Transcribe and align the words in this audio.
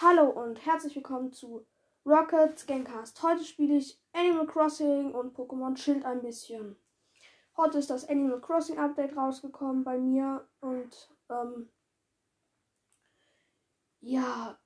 Hallo 0.00 0.30
und 0.30 0.64
herzlich 0.64 0.94
willkommen 0.94 1.32
zu 1.32 1.66
Rockets 2.06 2.66
Gamecast. 2.66 3.20
Heute 3.20 3.42
spiele 3.42 3.78
ich 3.78 4.00
Animal 4.12 4.46
Crossing 4.46 5.10
und 5.10 5.36
Pokémon 5.36 5.76
Schild 5.76 6.04
ein 6.04 6.22
bisschen. 6.22 6.76
Heute 7.56 7.78
ist 7.78 7.90
das 7.90 8.08
Animal 8.08 8.40
Crossing 8.40 8.78
Update 8.78 9.16
rausgekommen 9.16 9.82
bei 9.82 9.98
mir 9.98 10.46
und 10.60 11.10
ähm, 11.28 11.68
ja, 14.00 14.56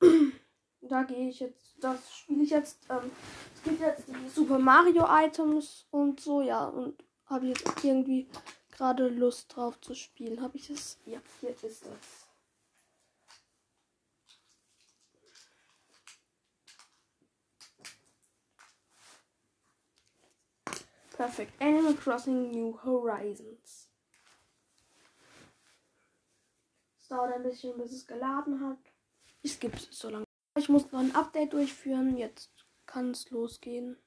da 0.80 1.04
gehe 1.04 1.28
ich 1.28 1.38
jetzt, 1.38 1.76
das 1.78 2.12
spiele 2.12 2.42
ich 2.42 2.50
jetzt. 2.50 2.80
Ähm, 2.90 3.12
es 3.54 3.62
gibt 3.62 3.80
jetzt 3.80 4.08
die 4.08 4.28
Super 4.28 4.58
Mario 4.58 5.06
Items 5.08 5.86
und 5.92 6.18
so, 6.18 6.42
ja, 6.42 6.64
und 6.66 7.00
habe 7.26 7.46
jetzt 7.46 7.84
irgendwie 7.84 8.28
gerade 8.72 9.06
Lust 9.06 9.54
drauf 9.54 9.80
zu 9.80 9.94
spielen. 9.94 10.42
Habe 10.42 10.56
ich 10.56 10.68
es? 10.68 10.98
Ja, 11.06 11.20
hier 11.40 11.50
ist 11.50 11.62
es. 11.62 12.19
Perfect. 21.20 21.60
Animal 21.60 21.92
Crossing 21.92 22.50
New 22.50 22.78
Horizons. 22.82 23.90
Es 26.98 27.08
dauert 27.08 27.34
ein 27.34 27.42
bisschen, 27.42 27.76
bis 27.76 27.92
es 27.92 28.06
geladen 28.06 28.66
hat. 28.66 28.78
Ich 29.42 29.52
skippe 29.52 29.76
es 29.76 29.88
so 29.90 30.08
lange. 30.08 30.24
Ich 30.56 30.70
muss 30.70 30.90
noch 30.90 31.00
ein 31.00 31.14
Update 31.14 31.52
durchführen. 31.52 32.16
Jetzt 32.16 32.50
kann 32.86 33.10
es 33.10 33.28
losgehen. 33.28 33.98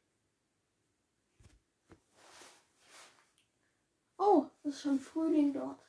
Oh, 4.18 4.48
es 4.64 4.74
ist 4.74 4.82
schon 4.82 5.00
Frühling 5.00 5.54
dort. 5.54 5.86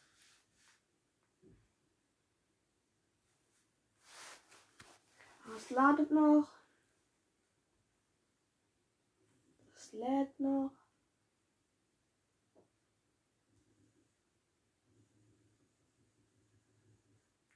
Es 5.57 5.71
ladet 5.71 6.11
noch. 6.11 6.51
Es 9.75 9.91
lädt 9.95 10.39
noch. 10.39 10.84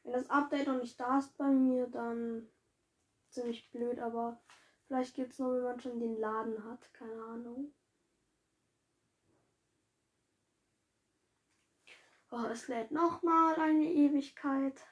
Wenn 0.09 0.15
das 0.15 0.31
Update 0.31 0.67
noch 0.67 0.81
nicht 0.81 0.99
da 0.99 1.19
ist 1.19 1.37
bei 1.37 1.51
mir, 1.51 1.87
dann 1.87 2.51
ziemlich 3.29 3.71
blöd, 3.71 3.99
aber 3.99 4.43
vielleicht 4.87 5.15
geht 5.15 5.33
es 5.33 5.39
nur, 5.39 5.57
wenn 5.57 5.65
man 5.65 5.81
schon 5.81 6.01
den 6.01 6.19
Laden 6.19 6.65
hat. 6.65 6.95
Keine 6.95 7.23
Ahnung. 7.25 7.75
Oh, 12.31 12.47
es 12.51 12.69
lädt 12.69 12.91
nochmal 12.91 13.61
eine 13.61 13.85
Ewigkeit. 13.85 14.83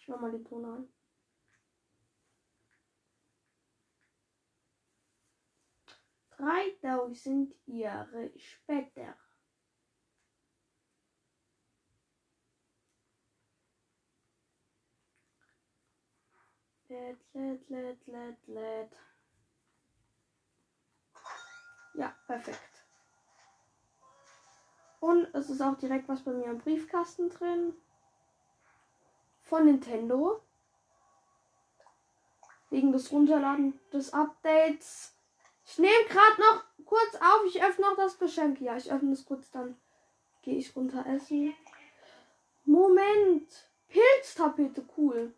Ich 0.00 0.08
mach 0.08 0.18
mal 0.18 0.36
die 0.36 0.42
Ton 0.42 0.64
an. 0.64 0.92
Dreitausend 6.30 7.54
Jahre 7.66 8.32
später. 8.36 9.16
Lädt, 16.88 17.18
lädt, 17.32 17.68
lädt, 17.68 18.06
lädt, 18.06 18.46
lädt. 18.46 18.92
Ja, 21.94 22.14
perfekt. 22.26 22.84
Und 25.00 25.34
es 25.34 25.50
ist 25.50 25.60
auch 25.60 25.76
direkt 25.78 26.08
was 26.08 26.22
bei 26.22 26.32
mir 26.32 26.46
im 26.46 26.58
Briefkasten 26.58 27.28
drin. 27.28 27.74
Von 29.42 29.64
Nintendo. 29.64 30.40
Wegen 32.70 32.92
des 32.92 33.10
Runterladen 33.10 33.80
des 33.92 34.12
Updates. 34.12 35.16
Ich 35.64 35.78
nehme 35.78 36.04
gerade 36.08 36.40
noch 36.40 36.64
kurz 36.84 37.14
auf. 37.16 37.44
Ich 37.46 37.62
öffne 37.62 37.86
noch 37.86 37.96
das 37.96 38.18
Geschenk. 38.18 38.60
Ja, 38.60 38.76
ich 38.76 38.92
öffne 38.92 39.12
es 39.12 39.24
kurz, 39.24 39.50
dann 39.50 39.76
gehe 40.42 40.56
ich 40.56 40.74
runter 40.76 41.04
essen. 41.06 41.54
Moment. 42.64 43.70
Pilztapete, 43.88 44.84
cool. 44.96 45.34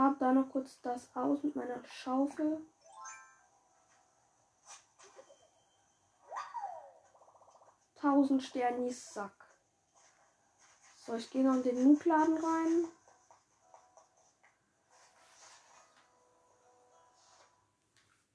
Grab 0.00 0.18
da 0.18 0.32
noch 0.32 0.48
kurz 0.48 0.80
das 0.80 1.14
aus 1.14 1.42
mit 1.42 1.54
meiner 1.54 1.84
Schaufel. 1.84 2.66
Tausend 7.96 8.42
Sternis 8.42 9.12
Sack. 9.12 9.54
So, 11.04 11.16
ich 11.16 11.28
gehe 11.28 11.44
noch 11.44 11.56
in 11.56 11.62
den 11.64 11.84
Noob-Laden 11.84 12.38
rein. 12.42 12.88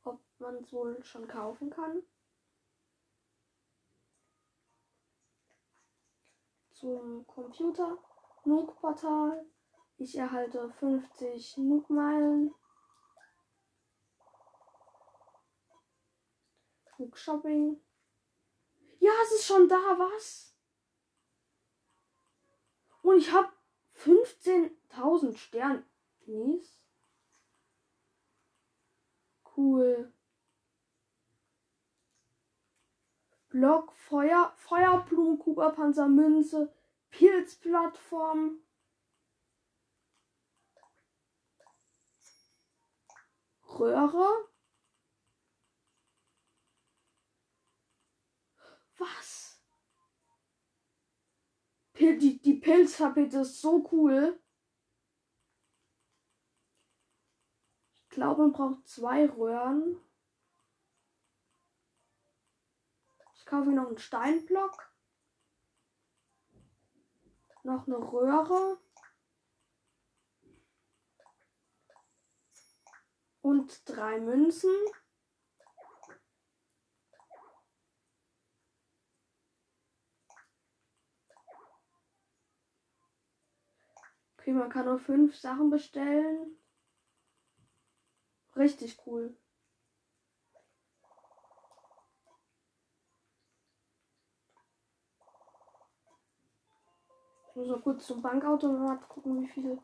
Ob 0.03 0.21
man 0.37 0.57
es 0.57 0.71
wohl 0.71 1.03
schon 1.03 1.27
kaufen 1.27 1.71
kann. 1.71 2.03
Zum 6.73 7.25
Computer. 7.25 7.97
Nook-Portal. 8.43 9.47
Ich 9.97 10.17
erhalte 10.17 10.69
50 10.79 11.57
Nook-Meilen. 11.57 12.53
Nook 16.97 17.17
Shopping. 17.17 17.81
Ja, 18.99 19.11
es 19.23 19.31
ist 19.33 19.45
schon 19.45 19.67
da, 19.67 19.75
was? 19.75 20.53
Und 23.01 23.17
ich 23.17 23.31
habe 23.31 23.49
15.000 24.03 25.37
Sternis. 25.37 26.81
Cool. 29.55 30.11
Block, 33.49 33.93
Feuer, 33.93 34.51
Feuerblumen, 34.57 35.39
Kuba, 35.39 35.73
Münze, 36.07 36.73
Pilzplattform. 37.11 38.64
Röhre. 43.79 44.49
Was? 48.97 49.61
Die, 51.99 52.39
die 52.39 52.53
Pilztapete 52.55 53.39
ist 53.39 53.61
so 53.61 53.87
cool. 53.91 54.41
Ich 57.95 58.09
glaube, 58.09 58.43
man 58.43 58.51
braucht 58.53 58.87
zwei 58.87 59.25
Röhren. 59.27 59.99
Ich 63.35 63.45
kaufe 63.45 63.69
mir 63.69 63.75
noch 63.75 63.87
einen 63.87 63.97
Steinblock. 63.97 64.91
Noch 67.63 67.87
eine 67.87 67.97
Röhre. 67.97 68.79
Und 73.45 73.87
drei 73.87 74.19
Münzen. 74.19 74.71
Okay, 84.39 84.51
man 84.51 84.71
kann 84.71 84.85
nur 84.85 84.97
fünf 84.97 85.35
Sachen 85.35 85.69
bestellen. 85.69 86.57
Richtig 88.55 88.99
cool. 89.05 89.37
Ich 97.49 97.55
muss 97.55 97.67
noch 97.67 97.83
kurz 97.83 98.07
zum 98.07 98.23
Bankautomat 98.23 99.07
gucken, 99.07 99.41
wie 99.41 99.47
viel 99.47 99.79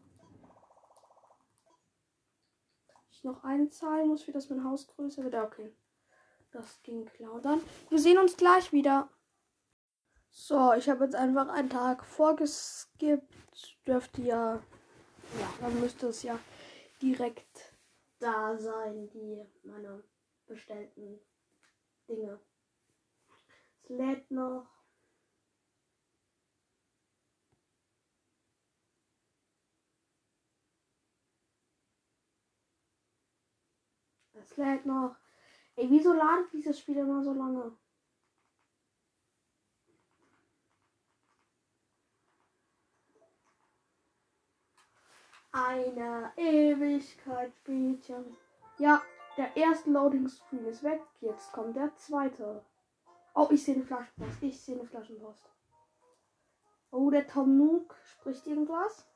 noch 3.23 3.44
einzahlen 3.44 4.07
muss, 4.07 4.23
für 4.23 4.31
das 4.31 4.50
mein 4.50 4.63
Haus 4.63 4.88
größer 4.88 5.23
wird. 5.23 5.35
Okay. 5.35 5.73
Das 6.51 6.81
ging 6.83 7.06
klar. 7.06 7.39
Dann, 7.41 7.62
wir 7.89 8.00
sehen 8.00 8.18
uns 8.18 8.35
gleich 8.35 8.73
wieder. 8.73 9.09
So, 10.29 10.73
ich 10.73 10.89
habe 10.89 11.06
jetzt 11.06 11.15
einfach 11.15 11.50
einen 11.50 11.69
Tag 11.69 12.03
vorgeskippt. 12.06 13.77
Dürfte 13.85 14.21
ja. 14.21 14.56
Ja, 15.39 15.53
dann 15.62 15.79
müsste 15.79 16.07
es 16.07 16.23
ja 16.23 16.38
direkt 17.01 17.75
da 18.19 18.57
sein, 18.57 19.09
die 19.09 19.41
meine 19.63 20.03
bestellten 20.45 21.19
Dinge. 22.07 22.39
Es 23.83 23.89
lädt 23.89 24.29
noch. 24.29 24.67
Jetzt 34.51 34.57
lädt 34.57 34.86
noch. 34.86 35.15
Ey, 35.77 35.89
wieso 35.89 36.12
ladet 36.12 36.51
dieses 36.51 36.77
Spiel 36.77 36.98
immer 36.98 37.24
so 37.24 37.31
lange? 37.31 37.71
Eine 45.53 46.33
Ewigkeit 46.36 47.53
Spielchen. 47.56 48.36
Ja, 48.77 49.01
der 49.38 49.56
erste 49.56 49.89
Loading 49.89 50.27
Screen 50.27 50.65
ist 50.65 50.83
weg. 50.83 51.01
Jetzt 51.21 51.53
kommt 51.53 51.77
der 51.77 51.95
zweite. 51.95 52.65
Oh, 53.33 53.48
ich 53.51 53.63
sehe 53.63 53.75
eine 53.75 53.86
Flaschenpost. 53.86 54.44
Ich 54.44 54.59
sehe 54.59 54.77
eine 54.77 54.86
Flaschenpost. 54.86 55.50
Oh, 56.92 57.09
der 57.09 57.25
Tom 57.25 57.57
Nook 57.57 57.95
spricht 58.03 58.45
irgendwas. 58.48 59.07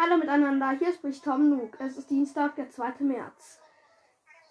Hallo 0.00 0.16
miteinander, 0.16 0.70
hier 0.78 0.92
spricht 0.92 1.24
Tom 1.24 1.50
Nook. 1.50 1.80
Es 1.80 1.98
ist 1.98 2.08
Dienstag, 2.08 2.54
der 2.54 2.70
2. 2.70 3.00
März. 3.00 3.60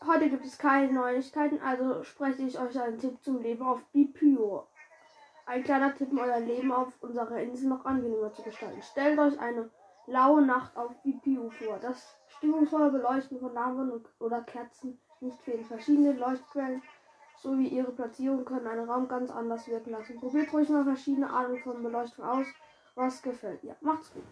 Heute 0.06 0.30
gibt 0.30 0.46
es 0.46 0.58
keine 0.58 0.92
Neuigkeiten, 0.92 1.62
also 1.62 2.04
spreche 2.04 2.42
ich 2.42 2.60
euch 2.60 2.78
einen 2.78 3.00
Tipp 3.00 3.24
zum 3.24 3.42
Leben 3.42 3.66
auf 3.66 3.82
Bipyo. 3.94 4.68
Ein 5.46 5.64
kleiner 5.64 5.96
Tipp, 5.96 6.12
um 6.12 6.20
euer 6.20 6.42
Leben 6.42 6.74
auf 6.74 7.02
unserer 7.02 7.40
Insel 7.40 7.70
noch 7.70 7.86
angenehmer 7.86 8.34
zu 8.34 8.42
gestalten. 8.42 8.82
Stellt 8.82 9.18
euch 9.20 9.40
eine 9.40 9.70
laue 10.06 10.42
Nacht 10.42 10.76
auf 10.76 10.92
Bipyo 11.04 11.50
vor. 11.50 11.80
Das 11.80 12.20
stimmungsvolle 12.28 12.92
Beleuchten 12.92 13.40
von 13.40 13.54
Lampen 13.54 14.04
oder 14.20 14.42
Kerzen 14.42 15.00
nicht 15.22 15.42
fehlen. 15.44 15.64
Verschiedene 15.64 16.12
Leuchtquellen 16.12 16.84
sowie 17.38 17.70
ihre 17.70 17.94
Platzierung 17.94 18.44
können 18.44 18.68
einen 18.68 18.90
Raum 18.90 19.08
ganz 19.08 19.32
anders 19.32 19.66
wirken 19.70 19.92
lassen. 19.92 20.20
Probiert 20.20 20.52
ruhig 20.52 20.68
mal 20.68 20.84
verschiedene 20.84 21.30
Arten 21.30 21.58
von 21.60 21.82
Beleuchtung 21.82 22.26
aus, 22.26 22.48
was 22.96 23.22
gefällt 23.22 23.64
ihr. 23.64 23.78
Macht's 23.80 24.12
gut. 24.14 24.24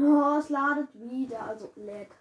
Oh, 0.00 0.38
es 0.38 0.48
ladet 0.48 0.88
wieder, 0.94 1.42
also 1.42 1.72
lädt. 1.74 2.12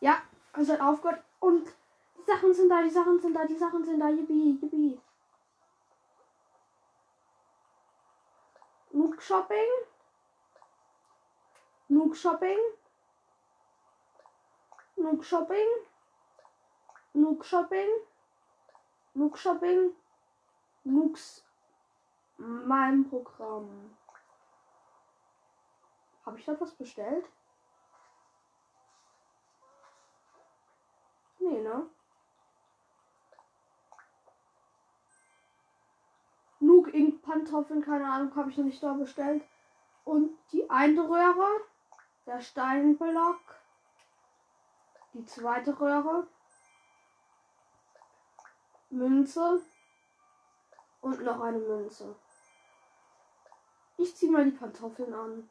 Ja, 0.00 0.22
es 0.56 0.68
hat 0.70 0.80
aufgehört 0.80 1.24
und 1.40 1.68
Sachen 2.30 2.54
sind 2.54 2.68
da, 2.68 2.80
die 2.80 2.90
Sachen 2.90 3.18
sind 3.18 3.34
da, 3.34 3.44
die 3.44 3.56
Sachen 3.56 3.84
sind 3.84 3.98
da, 3.98 4.08
yippie, 4.08 4.56
yippie. 4.62 5.00
Nook 8.92 9.20
Shopping. 9.20 9.70
Nook 11.88 12.14
Shopping. 12.14 12.58
Nook 14.96 15.24
Shopping. 15.24 15.70
Nook 17.14 17.44
Shopping. 17.44 17.90
Nook 19.14 19.36
Shopping. 19.36 19.92
Nooks 20.84 21.44
mein 22.38 23.08
Programm. 23.08 23.96
Habe 26.24 26.38
ich 26.38 26.44
da 26.44 26.60
was 26.60 26.74
bestellt? 26.74 27.26
Nee, 31.40 31.60
ne? 31.60 31.90
Ink 36.94 37.22
Pantoffeln, 37.22 37.82
keine 37.82 38.10
Ahnung, 38.10 38.34
habe 38.36 38.50
ich 38.50 38.56
noch 38.56 38.64
nicht 38.64 38.82
da 38.82 38.92
bestellt. 38.94 39.42
Und 40.04 40.30
die 40.52 40.68
eine 40.70 41.08
Röhre, 41.08 41.48
der 42.26 42.40
Steinblock, 42.40 43.40
die 45.12 45.24
zweite 45.24 45.78
Röhre, 45.78 46.26
Münze 48.90 49.62
und 51.00 51.22
noch 51.22 51.40
eine 51.40 51.58
Münze. 51.58 52.16
Ich 53.96 54.16
ziehe 54.16 54.32
mal 54.32 54.44
die 54.44 54.56
Pantoffeln 54.56 55.12
an. 55.12 55.50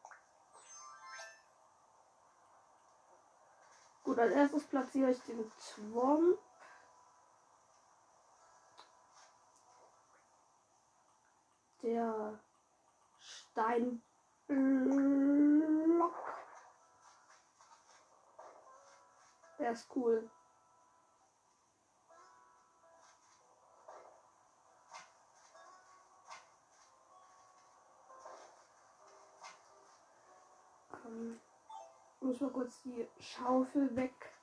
Gut, 4.04 4.18
als 4.18 4.34
erstes 4.34 4.64
platziere 4.64 5.12
ich 5.12 5.22
den 5.22 5.52
Swamp. 5.60 6.40
Der 12.00 12.40
Steinblock. 13.20 14.00
Der 19.60 19.72
ist 19.72 19.94
cool. 19.94 20.30
Ähm 31.06 31.38
muss 32.22 32.40
mal 32.40 32.50
kurz 32.52 32.82
die 32.84 33.06
Schaufel 33.20 33.94
weg. 33.98 34.39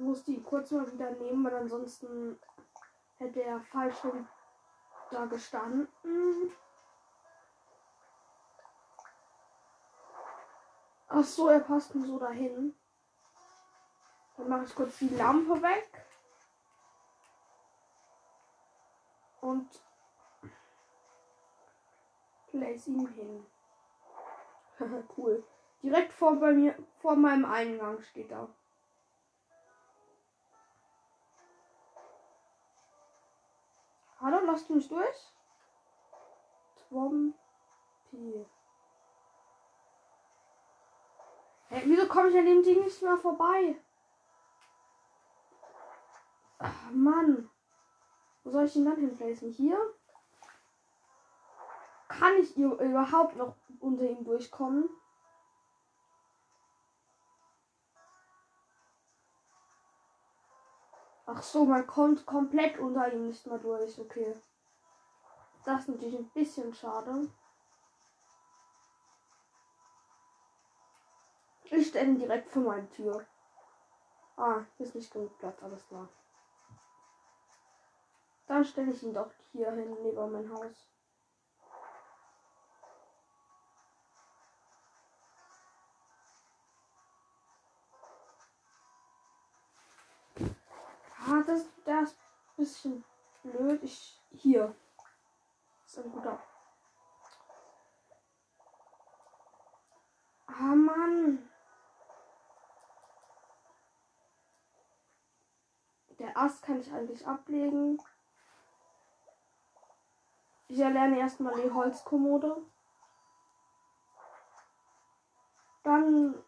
Muss 0.00 0.24
die 0.24 0.42
kurz 0.42 0.70
mal 0.70 0.90
wieder 0.90 1.10
nehmen, 1.12 1.44
weil 1.44 1.54
ansonsten 1.54 2.38
hätte 3.18 3.42
er 3.42 3.60
falsch 3.60 4.04
rum 4.04 4.26
da 5.10 5.26
gestanden. 5.26 6.52
Ach 11.08 11.24
so, 11.24 11.48
er 11.48 11.60
passt 11.60 11.94
nur 11.94 12.06
so 12.06 12.18
dahin. 12.18 12.74
Dann 14.36 14.48
mache 14.48 14.64
ich 14.64 14.74
kurz 14.74 14.98
die 14.98 15.08
Lampe 15.08 15.60
weg. 15.60 16.06
Und 19.40 19.68
Place 22.50 22.86
ihn 22.88 23.06
hin. 23.08 23.46
cool. 25.16 25.44
Direkt 25.82 26.12
vor 26.12 26.36
bei 26.36 26.52
mir, 26.52 26.74
vor 27.00 27.16
meinem 27.16 27.44
Eingang 27.44 28.00
steht 28.02 28.30
er. 28.30 28.48
Hallo, 34.20 34.38
lasst 34.44 34.68
mich 34.68 34.86
durch. 34.86 35.32
Twompi. 36.76 37.34
Hey, 41.68 41.82
wieso 41.86 42.06
komme 42.06 42.28
ich 42.28 42.36
an 42.36 42.44
dem 42.44 42.62
Ding 42.62 42.84
nicht 42.84 43.00
mehr 43.00 43.16
vorbei? 43.16 43.76
Ach, 46.58 46.90
Mann. 46.90 47.48
Wo 48.44 48.50
soll 48.50 48.66
ich 48.66 48.76
ihn 48.76 48.84
dann 48.84 48.96
hinplacen? 48.96 49.52
Hier? 49.52 49.78
Kann 52.08 52.34
ich 52.40 52.54
überhaupt 52.56 53.36
noch 53.36 53.54
unter 53.78 54.04
ihm 54.04 54.22
durchkommen? 54.24 54.90
Ach 61.32 61.42
so, 61.44 61.64
man 61.64 61.86
kommt 61.86 62.26
komplett 62.26 62.78
unter 62.80 63.12
ihm 63.12 63.28
nicht 63.28 63.46
mehr 63.46 63.58
durch. 63.58 64.00
Okay. 64.00 64.34
Das 65.64 65.82
ist 65.82 65.88
natürlich 65.88 66.18
ein 66.18 66.30
bisschen 66.30 66.74
schade. 66.74 67.28
Ich 71.64 71.86
stelle 71.86 72.08
ihn 72.08 72.18
direkt 72.18 72.50
vor 72.50 72.62
meine 72.62 72.90
Tür. 72.90 73.24
Ah, 74.36 74.64
hier 74.76 74.86
ist 74.86 74.96
nicht 74.96 75.12
genug 75.12 75.38
Platz, 75.38 75.62
alles 75.62 75.86
klar. 75.86 76.08
Dann 78.48 78.64
stelle 78.64 78.90
ich 78.90 79.02
ihn 79.04 79.14
doch 79.14 79.30
hier 79.52 79.70
hin, 79.70 79.96
neben 80.02 80.32
mein 80.32 80.52
Haus. 80.52 80.88
Ah, 91.26 91.42
das, 91.46 91.66
das 91.84 92.10
ist 92.10 92.16
ein 92.16 92.56
bisschen 92.56 93.04
blöd. 93.42 93.82
Ich. 93.82 94.16
Hier. 94.32 94.74
Das 95.82 95.92
ist 95.92 96.04
ein 96.04 96.12
guter. 96.12 96.40
Ah, 100.46 100.74
Mann. 100.74 101.50
Der 106.18 106.36
Ast 106.36 106.62
kann 106.62 106.80
ich 106.80 106.92
eigentlich 106.92 107.26
ablegen. 107.26 108.00
Ich 110.68 110.78
erlerne 110.78 111.18
erstmal 111.18 111.60
die 111.60 111.70
Holzkommode. 111.70 112.62
Dann 115.82 116.44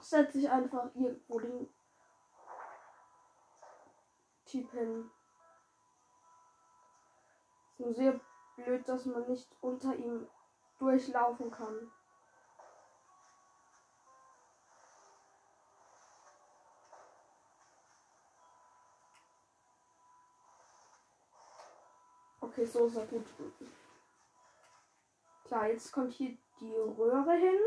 setze 0.00 0.38
ich 0.38 0.50
einfach 0.50 0.86
irgendwo 0.94 1.38
den 1.38 1.75
Typen. 4.46 5.10
Ist 7.70 7.80
nur 7.80 7.92
sehr 7.92 8.20
blöd, 8.56 8.88
dass 8.88 9.04
man 9.04 9.28
nicht 9.28 9.48
unter 9.60 9.94
ihm 9.94 10.26
durchlaufen 10.78 11.50
kann. 11.50 11.90
Okay, 22.40 22.64
so 22.64 22.86
ist 22.86 22.96
er 22.96 23.06
gut. 23.06 23.26
Klar, 25.44 25.68
jetzt 25.68 25.92
kommt 25.92 26.12
hier 26.14 26.38
die 26.60 26.74
Röhre 26.74 27.34
hin. 27.34 27.58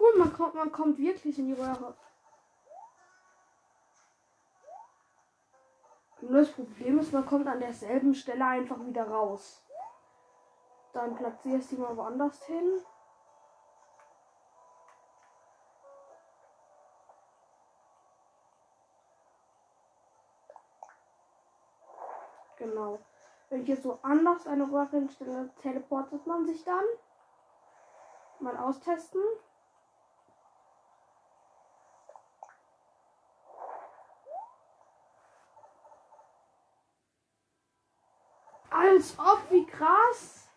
Cool, 0.00 0.16
man 0.16 0.32
kommt, 0.32 0.54
man 0.54 0.72
kommt 0.72 0.96
wirklich 0.96 1.38
in 1.38 1.48
die 1.48 1.52
Röhre. 1.52 1.94
Nur 6.22 6.40
das 6.40 6.52
Problem 6.52 6.98
ist, 6.98 7.12
man 7.12 7.26
kommt 7.26 7.46
an 7.46 7.60
derselben 7.60 8.14
Stelle 8.14 8.46
einfach 8.46 8.78
wieder 8.80 9.06
raus. 9.06 9.62
Dann 10.94 11.14
platziere 11.16 11.58
ich 11.58 11.66
sie 11.66 11.76
mal 11.76 11.94
woanders 11.94 12.42
hin. 12.44 12.80
Genau. 22.56 22.98
Wenn 23.50 23.62
ich 23.62 23.68
jetzt 23.68 23.82
so 23.82 23.98
anders 24.02 24.46
eine 24.46 24.64
Röhre 24.64 24.90
hinstelle, 24.90 25.50
teleportet 25.60 26.26
man 26.26 26.46
sich 26.46 26.64
dann. 26.64 26.84
Mal 28.38 28.56
austesten. 28.56 29.20
Als 38.70 39.18
ob, 39.18 39.50
wie 39.50 39.66
krass. 39.66 40.48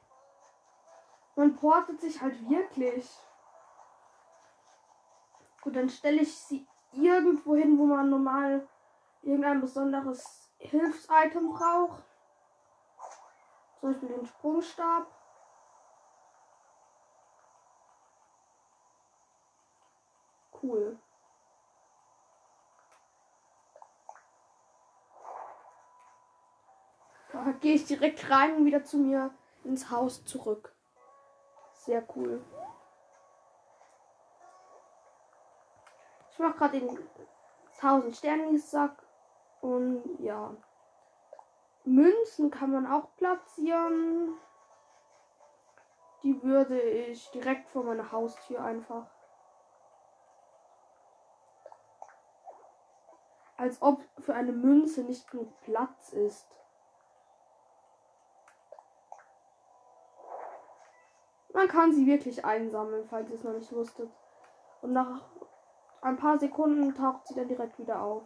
Man 1.35 1.55
portet 1.55 1.99
sich 1.99 2.21
halt 2.21 2.47
wirklich. 2.47 3.09
Gut, 5.61 5.75
dann 5.75 5.89
stelle 5.89 6.21
ich 6.21 6.35
sie 6.35 6.67
irgendwo 6.91 7.55
hin, 7.55 7.77
wo 7.77 7.85
man 7.85 8.09
normal 8.09 8.67
irgendein 9.23 9.61
besonderes 9.61 10.51
Hilfsitem 10.59 11.53
braucht. 11.53 12.03
Zum 13.79 13.91
Beispiel 13.91 14.09
den 14.09 14.25
Sprungstab. 14.25 15.07
Cool. 20.61 20.99
Gehe 27.51 27.75
ich 27.75 27.85
direkt 27.85 28.29
rein 28.29 28.55
und 28.55 28.65
wieder 28.65 28.83
zu 28.83 28.97
mir 28.97 29.31
ins 29.63 29.89
Haus 29.89 30.23
zurück. 30.25 30.73
Sehr 31.73 32.03
cool. 32.15 32.43
Ich 36.31 36.39
mache 36.39 36.53
gerade 36.53 36.79
den 36.79 36.97
1000 37.81 38.15
Sterne 38.15 38.57
Sack 38.57 39.03
und 39.61 40.03
ja. 40.19 40.55
Münzen 41.85 42.49
kann 42.49 42.71
man 42.71 42.87
auch 42.87 43.13
platzieren. 43.17 44.37
Die 46.23 46.41
würde 46.41 46.79
ich 46.79 47.29
direkt 47.31 47.69
vor 47.69 47.83
meiner 47.83 48.11
Haustür 48.11 48.63
einfach. 48.63 49.07
Als 53.57 53.81
ob 53.81 54.01
für 54.19 54.33
eine 54.33 54.53
Münze 54.53 55.03
nicht 55.03 55.29
genug 55.29 55.61
Platz 55.61 56.13
ist. 56.13 56.62
Man 61.53 61.67
kann 61.67 61.93
sie 61.93 62.07
wirklich 62.07 62.43
einsammeln, 62.43 63.07
falls 63.07 63.29
ihr 63.29 63.35
es 63.35 63.43
noch 63.43 63.53
nicht 63.53 63.71
wusstet. 63.71 64.11
Und 64.81 64.91
nach 64.91 65.21
ein 66.01 66.17
paar 66.17 66.37
Sekunden 66.39 66.93
taucht 66.95 67.27
sie 67.27 67.35
dann 67.35 67.47
direkt 67.47 67.77
wieder 67.79 68.01
auf. 68.01 68.23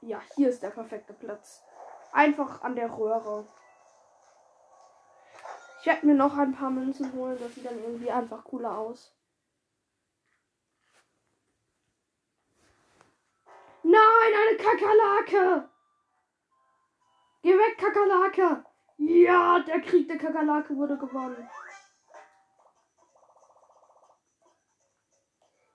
Ja, 0.00 0.20
hier 0.36 0.48
ist 0.48 0.62
der 0.62 0.70
perfekte 0.70 1.12
Platz. 1.12 1.62
Einfach 2.12 2.62
an 2.62 2.74
der 2.74 2.90
Röhre. 2.96 3.44
Ich 5.80 5.86
werde 5.86 6.06
mir 6.06 6.14
noch 6.14 6.36
ein 6.38 6.54
paar 6.54 6.70
Münzen 6.70 7.12
holen. 7.12 7.36
Das 7.38 7.54
sieht 7.54 7.66
dann 7.66 7.78
irgendwie 7.78 8.10
einfach 8.10 8.42
cooler 8.44 8.78
aus. 8.78 9.12
Nein, 13.90 14.32
eine 14.34 14.56
Kakerlake! 14.58 15.70
Geh 17.40 17.56
weg, 17.56 17.78
Kakerlake! 17.78 18.66
Ja, 18.98 19.60
der 19.60 19.80
Krieg 19.80 20.06
der 20.08 20.18
Kakerlake 20.18 20.76
wurde 20.76 20.98
gewonnen. 20.98 21.48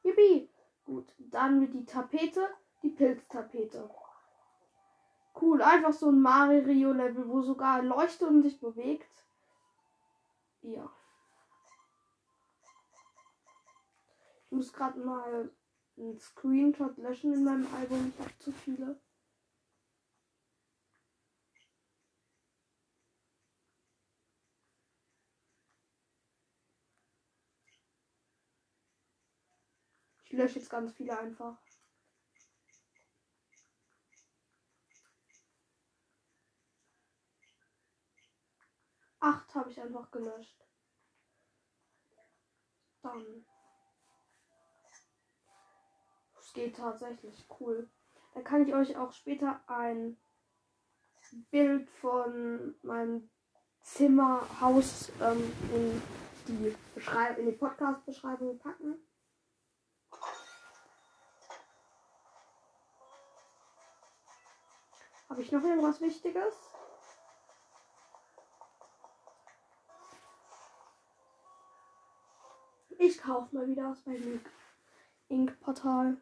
Yippie! 0.03 0.48
Gut, 0.86 1.12
dann 1.17 1.60
wird 1.60 1.74
die 1.74 1.86
Tapete, 1.86 2.53
die 2.84 2.91
Pilztapete. 2.91 3.89
Cool, 5.41 5.63
einfach 5.63 5.93
so 5.93 6.12
ein 6.12 6.22
Mario-Level, 6.22 7.27
wo 7.27 7.41
sogar 7.41 7.82
leuchtet 7.82 8.29
und 8.29 8.43
sich 8.43 8.60
bewegt. 8.60 9.25
Ja. 10.62 10.88
Ich 14.46 14.51
muss 14.51 14.72
gerade 14.72 15.00
mal 15.00 15.50
einen 15.97 16.19
Screenshot 16.19 16.97
löschen 16.97 17.33
in 17.33 17.43
meinem 17.43 17.73
Album. 17.73 18.13
Ich 18.13 18.19
habe 18.19 18.39
zu 18.39 18.51
viele. 18.51 19.00
Ich 30.25 30.31
lösche 30.31 30.57
jetzt 30.57 30.69
ganz 30.69 30.91
viele 30.93 31.17
einfach. 31.17 31.57
Acht 39.19 39.55
habe 39.55 39.69
ich 39.69 39.79
einfach 39.79 40.09
gelöscht. 40.09 40.67
Dann. 43.03 43.45
Geht 46.53 46.77
tatsächlich 46.77 47.45
cool. 47.60 47.89
Da 48.33 48.41
kann 48.41 48.67
ich 48.67 48.74
euch 48.74 48.98
auch 48.98 49.12
später 49.12 49.62
ein 49.67 50.17
Bild 51.51 51.89
von 51.89 52.75
meinem 52.83 53.29
Zimmerhaus 53.81 55.12
ähm, 55.22 55.51
in 55.74 56.01
die 56.48 56.75
Beschreib 56.95 57.38
in 57.38 57.48
die 57.48 57.51
Podcast-Beschreibung 57.53 58.60
packen. 58.60 58.95
Habe 65.29 65.41
ich 65.41 65.51
noch 65.51 65.63
irgendwas 65.63 66.00
Wichtiges? 66.00 66.53
Ich 73.00 73.17
kaufe 73.17 73.55
mal 73.55 73.67
wieder 73.67 73.89
aus 73.89 74.05
meinem 74.05 74.45
Ink-Portal. 75.29 76.22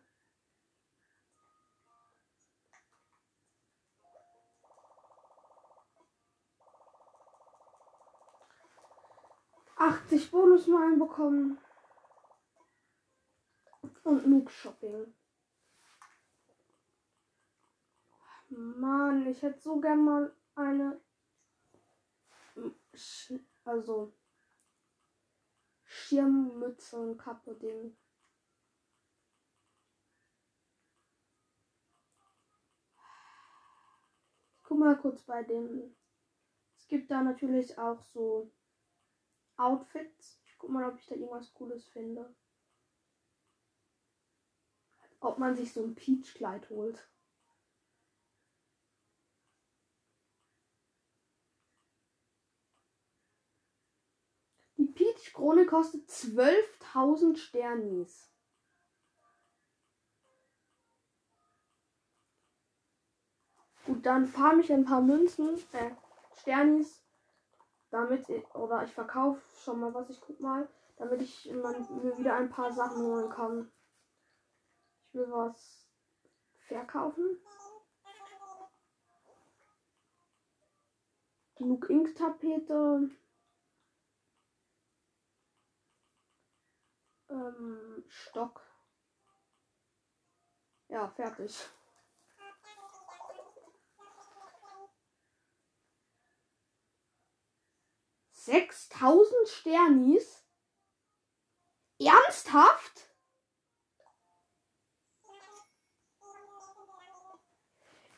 Achtzig 9.84 10.30
Bonusmalen 10.30 11.00
bekommen. 11.00 11.58
Und 14.04 14.28
Nook 14.28 14.52
Shopping. 14.52 15.16
Mann, 18.50 19.26
ich 19.26 19.42
hätte 19.42 19.60
so 19.60 19.80
gern 19.80 20.06
mal 20.06 20.36
eine. 20.54 21.02
Also 23.66 24.14
Schirmmütze 25.84 27.00
und 27.00 27.18
Kappe 27.18 27.56
Ding. 27.56 27.98
Guck 34.62 34.78
mal 34.78 34.96
kurz 35.00 35.24
bei 35.24 35.42
dem. 35.42 35.96
Es 36.78 36.88
gibt 36.88 37.10
da 37.10 37.24
natürlich 37.24 37.76
auch 37.80 38.04
so 38.14 38.52
Outfits. 39.62 40.40
Ich 40.46 40.58
guck 40.58 40.70
mal, 40.72 40.90
ob 40.90 40.98
ich 40.98 41.06
da 41.06 41.16
irgendwas 41.16 41.54
Cooles 41.54 41.88
finde. 41.88 42.34
Ob 45.20 45.38
man 45.38 45.56
sich 45.56 45.72
so 45.72 45.84
ein 45.84 45.96
Peach-Kleid 45.96 46.70
holt. 46.70 47.08
50 55.22 55.34
Krone 55.34 55.66
kostet 55.66 56.10
12.000 56.10 57.38
Sternis. 57.38 58.30
Gut, 63.86 64.06
dann 64.06 64.28
farm 64.28 64.60
ich 64.60 64.72
ein 64.72 64.86
paar 64.86 65.02
Münzen, 65.02 65.58
äh, 65.74 65.92
Sternis, 66.40 67.04
damit, 67.92 68.28
oder 68.56 68.84
ich 68.84 68.94
verkaufe 68.94 69.42
schon 69.64 69.80
mal 69.80 69.94
was, 69.94 70.10
ich 70.10 70.20
guck 70.20 70.40
mal, 70.40 70.68
damit 70.98 71.22
ich 71.22 71.52
man, 71.54 72.04
mir 72.04 72.18
wieder 72.18 72.34
ein 72.36 72.50
paar 72.50 72.72
Sachen 72.72 73.04
holen 73.04 73.30
kann. 73.30 73.72
Ich 75.08 75.14
will 75.14 75.32
was 75.32 75.88
verkaufen. 76.68 77.38
Genug 81.56 81.90
Ink-Tapete. 81.90 83.10
Ähm, 87.30 88.04
Stock. 88.08 88.62
Ja, 90.88 91.08
fertig. 91.08 91.70
6000 98.46 99.48
Sternis? 99.48 100.44
Ernsthaft? 102.00 103.08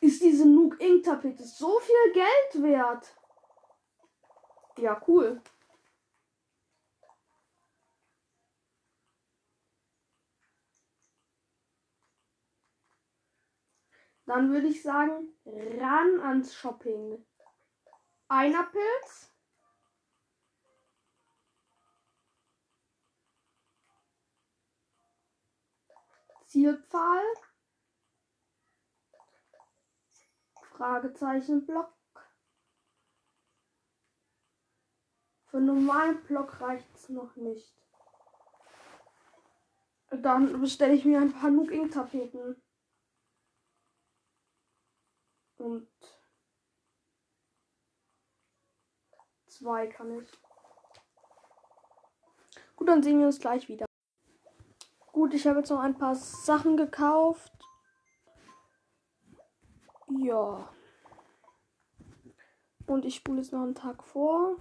Ist 0.00 0.22
diese 0.22 0.46
Nook 0.46 0.80
Ink 0.80 1.04
Tapete 1.04 1.44
so 1.44 1.78
viel 1.80 2.12
Geld 2.14 2.62
wert? 2.62 3.14
Ja, 4.78 5.00
cool. 5.06 5.42
Dann 14.24 14.50
würde 14.50 14.68
ich 14.68 14.82
sagen, 14.82 15.34
ran 15.44 16.20
ans 16.20 16.54
Shopping. 16.54 17.26
Einer 18.28 18.62
Pilz. 18.64 19.33
Zielpfahl. 26.54 27.24
Fragezeichen 30.76 31.66
Block. 31.66 31.92
Für 35.46 35.56
einen 35.56 35.66
normalen 35.66 36.22
Block 36.22 36.60
reicht 36.60 36.94
es 36.94 37.08
noch 37.08 37.34
nicht. 37.34 37.74
Dann 40.10 40.60
bestelle 40.60 40.94
ich 40.94 41.04
mir 41.04 41.20
ein 41.20 41.32
paar 41.32 41.50
Nook 41.50 41.72
Ink 41.72 41.90
Tapeten. 41.90 42.62
Und 45.56 45.88
zwei 49.48 49.88
kann 49.88 50.20
ich. 50.20 50.28
Gut, 52.76 52.88
dann 52.88 53.02
sehen 53.02 53.18
wir 53.18 53.26
uns 53.26 53.40
gleich 53.40 53.68
wieder. 53.68 53.86
Gut, 55.14 55.32
ich 55.32 55.46
habe 55.46 55.60
jetzt 55.60 55.70
noch 55.70 55.78
ein 55.78 55.96
paar 55.96 56.16
Sachen 56.16 56.76
gekauft. 56.76 57.52
Ja. 60.08 60.68
Und 62.88 63.04
ich 63.04 63.14
spule 63.14 63.40
jetzt 63.40 63.52
noch 63.52 63.62
einen 63.62 63.76
Tag 63.76 64.02
vor. 64.02 64.56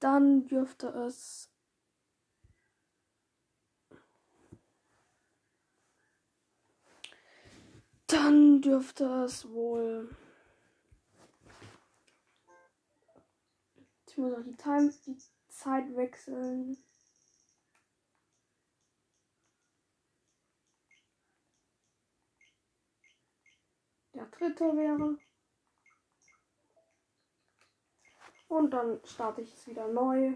Dann 0.00 0.44
dürfte 0.44 0.88
es 0.88 1.50
Dann 8.06 8.60
dürfte 8.60 9.04
es 9.24 9.48
wohl. 9.48 10.14
Ich 14.06 14.18
muss 14.18 14.34
auch 14.34 14.42
die, 14.42 14.56
Time, 14.56 14.92
die 15.06 15.16
Zeit 15.48 15.96
wechseln. 15.96 16.76
Der 24.20 24.26
dritte 24.26 24.76
wäre. 24.76 25.16
Und 28.48 28.70
dann 28.70 29.00
starte 29.04 29.40
ich 29.40 29.54
es 29.54 29.66
wieder 29.66 29.88
neu. 29.88 30.34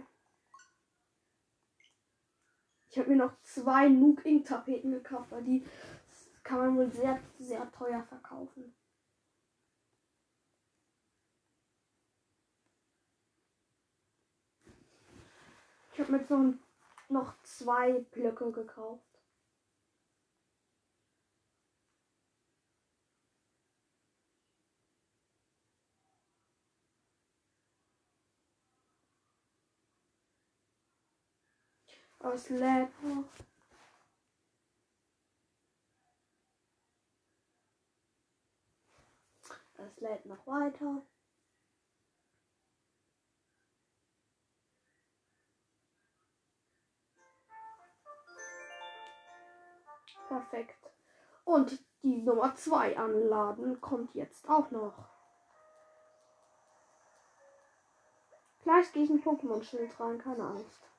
Ich 2.88 2.98
habe 2.98 3.10
mir 3.10 3.16
noch 3.16 3.40
zwei 3.42 3.88
Nuke 3.88 4.26
Ink 4.28 4.46
Tapeten 4.46 4.92
gekauft, 4.92 5.32
weil 5.32 5.42
die 5.42 5.66
kann 6.44 6.58
man 6.58 6.76
wohl 6.76 6.90
sehr, 6.92 7.20
sehr 7.38 7.70
teuer 7.72 8.04
verkaufen. 8.04 8.74
Ich 15.92 16.00
habe 16.00 16.12
mir 16.12 16.18
jetzt 16.18 16.30
noch, 16.30 16.54
noch 17.08 17.42
zwei 17.42 18.00
Blöcke 18.12 18.50
gekauft. 18.52 19.13
Aus 32.24 32.48
noch. 32.48 33.24
Es 39.76 40.00
lädt 40.00 40.24
noch 40.26 40.46
weiter. 40.46 41.02
Perfekt. 50.28 50.90
Und 51.44 51.78
die 52.02 52.22
Nummer 52.22 52.54
2 52.54 52.96
anladen 52.96 53.80
kommt 53.80 54.14
jetzt 54.14 54.48
auch 54.48 54.70
noch. 54.70 55.08
Gleich 58.62 58.90
gehe 58.92 59.04
ich 59.04 59.10
ein 59.10 59.22
Pokémon-Schild 59.22 60.00
rein, 60.00 60.18
keine 60.18 60.44
Angst. 60.44 60.93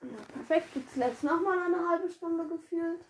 Perfekt. 0.00 0.74
Jetzt 0.74 0.96
letztes 0.96 1.22
nochmal 1.22 1.58
eine 1.58 1.88
halbe 1.88 2.08
Stunde 2.10 2.46
gefühlt. 2.48 3.00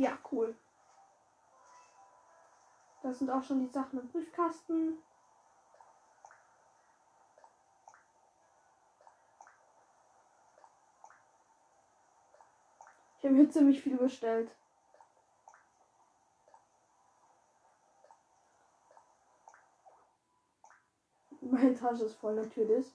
Ja, 0.00 0.16
cool. 0.32 0.56
Das 3.02 3.18
sind 3.18 3.28
auch 3.28 3.42
schon 3.42 3.60
die 3.60 3.70
Sachen 3.70 4.00
im 4.00 4.08
Briefkasten. 4.08 4.96
Ich 13.18 13.24
habe 13.26 13.34
hier 13.34 13.50
ziemlich 13.50 13.82
viel 13.82 13.98
bestellt. 13.98 14.50
Meine 21.42 21.74
Tasche 21.74 22.04
ist 22.04 22.14
voll 22.14 22.36
natürlich. 22.36 22.90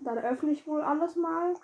Dann 0.00 0.18
öffne 0.18 0.50
ich 0.50 0.66
wohl 0.66 0.82
alles 0.82 1.16
mal. 1.16 1.54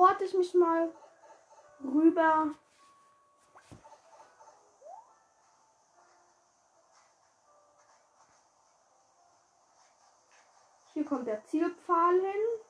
teleporte 0.00 0.24
ich 0.24 0.34
mich 0.34 0.54
mal 0.54 0.88
rüber. 1.84 2.54
Hier 10.92 11.04
kommt 11.04 11.26
der 11.26 11.44
Zielpfahl 11.44 12.14
hin. 12.14 12.69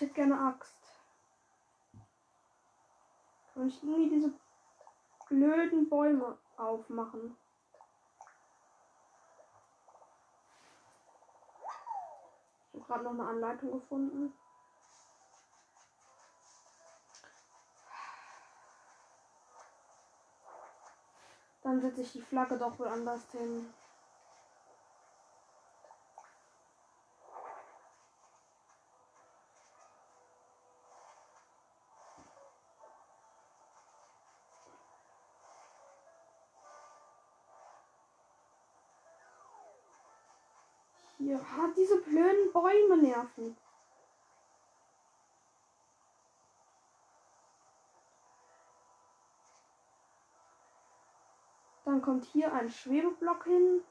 Ich 0.00 0.06
hätte 0.06 0.14
gerne 0.14 0.40
Axt. 0.40 0.74
Kann 3.52 3.68
ich 3.68 3.82
irgendwie 3.82 4.08
diese 4.08 4.32
blöden 5.28 5.90
Bäume 5.90 6.38
aufmachen? 6.56 7.36
Ich 12.72 12.80
habe 12.80 12.84
gerade 12.86 13.04
noch 13.04 13.10
eine 13.10 13.28
Anleitung 13.28 13.72
gefunden. 13.72 14.32
Dann 21.62 21.82
setze 21.82 22.00
ich 22.00 22.12
die 22.12 22.22
Flagge 22.22 22.56
doch 22.56 22.78
wohl 22.78 22.88
anders 22.88 23.30
hin. 23.32 23.70
Hat 41.56 41.76
diese 41.76 42.00
blöden 42.00 42.52
Bäume 42.52 42.96
nerven. 42.96 43.56
Dann 51.84 52.02
kommt 52.02 52.24
hier 52.26 52.52
ein 52.52 52.70
Schwebeblock 52.70 53.44
hin. 53.44 53.82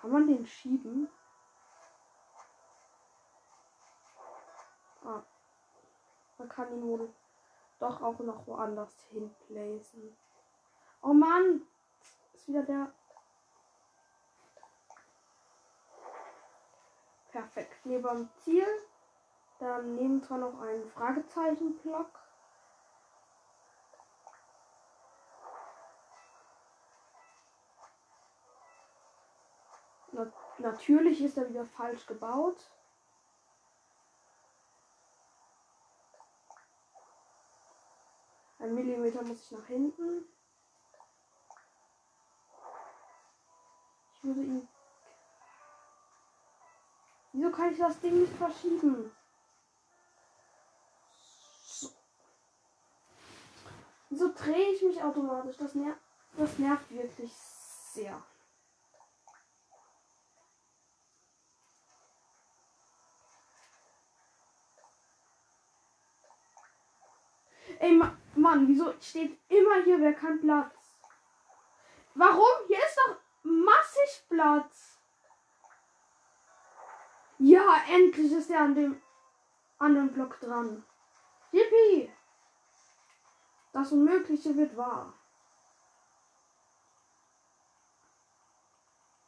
Kann 0.00 0.10
man 0.12 0.26
den 0.28 0.46
schieben? 0.46 1.08
Ah. 5.04 5.22
Man 6.38 6.48
kann 6.48 6.72
ihn 6.72 6.82
wohl 6.86 7.12
doch 7.78 8.02
auch 8.02 8.18
noch 8.20 8.46
woanders 8.46 9.06
hinplacen. 9.10 10.16
Oh 11.02 11.12
Mann! 11.12 11.62
Ist 12.34 12.48
wieder 12.48 12.62
der. 12.62 12.92
Perfekt. 17.30 17.84
Neben 17.84 18.02
dem 18.02 18.28
Ziel. 18.42 18.66
Dann 19.58 19.94
neben 19.94 20.20
dran 20.20 20.40
noch 20.40 20.60
ein 20.60 20.84
Fragezeichenblock. 20.90 22.10
Na 30.12 30.32
natürlich 30.58 31.22
ist 31.22 31.36
er 31.36 31.48
wieder 31.48 31.64
falsch 31.64 32.06
gebaut. 32.06 32.70
Ein 38.66 38.74
Millimeter 38.74 39.22
muss 39.22 39.44
ich 39.44 39.50
nach 39.52 39.66
hinten. 39.66 40.24
Ich 44.12 44.24
würde 44.24 44.40
ihn. 44.40 44.68
Wieso 47.32 47.50
kann 47.52 47.72
ich 47.72 47.78
das 47.78 48.00
Ding 48.00 48.22
nicht 48.22 48.32
verschieben? 48.32 49.12
So. 51.64 51.90
Wieso 54.10 54.34
drehe 54.34 54.72
ich 54.72 54.82
mich 54.82 55.00
automatisch? 55.00 55.56
Das, 55.58 55.76
ner 55.76 55.96
das 56.36 56.58
nervt 56.58 56.90
wirklich 56.90 57.32
sehr. 57.32 58.20
Ey, 67.78 67.92
Ma 67.94 68.16
Mann, 68.36 68.68
wieso 68.68 68.92
steht 69.00 69.38
immer 69.48 69.82
hier 69.84 70.00
wer 70.00 70.12
kein 70.12 70.40
Platz? 70.40 70.74
Warum? 72.14 72.66
Hier 72.66 72.78
ist 72.78 72.98
doch 72.98 73.16
massig 73.42 74.24
Platz. 74.28 74.98
Ja, 77.38 77.82
endlich 77.88 78.32
ist 78.32 78.50
er 78.50 78.60
an 78.60 78.74
dem 78.74 79.02
anderen 79.78 80.12
Block 80.12 80.40
dran. 80.40 80.84
Yippie! 81.52 82.10
Das 83.72 83.92
Unmögliche 83.92 84.56
wird 84.56 84.76
wahr. 84.76 85.12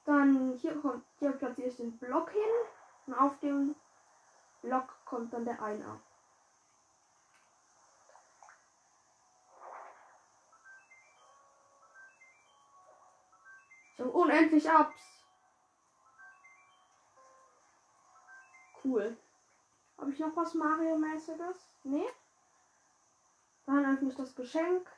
Dann 0.07 0.57
hier 0.57 0.75
kommt, 0.81 1.05
hier 1.19 1.33
platziere 1.33 1.69
ich 1.69 1.77
den 1.77 1.99
Block 1.99 2.31
hin 2.31 2.41
und 3.07 3.15
auf 3.15 3.39
dem 3.41 3.75
Block 4.63 4.89
kommt 5.05 5.35
dann 5.35 5.45
der 5.45 5.63
Einer. 5.63 6.01
Habe 13.99 14.11
unendlich 14.11 14.69
Ups. 14.69 15.25
Cool. 18.85 19.17
Habe 19.99 20.13
ich 20.13 20.19
noch 20.21 20.37
was 20.37 20.55
Mario-mäßiges? 20.55 21.69
Nee? 21.83 22.09
Dann 23.67 23.85
öffne 23.85 24.09
ich 24.09 24.17
das 24.17 24.35
Geschenk. 24.35 24.89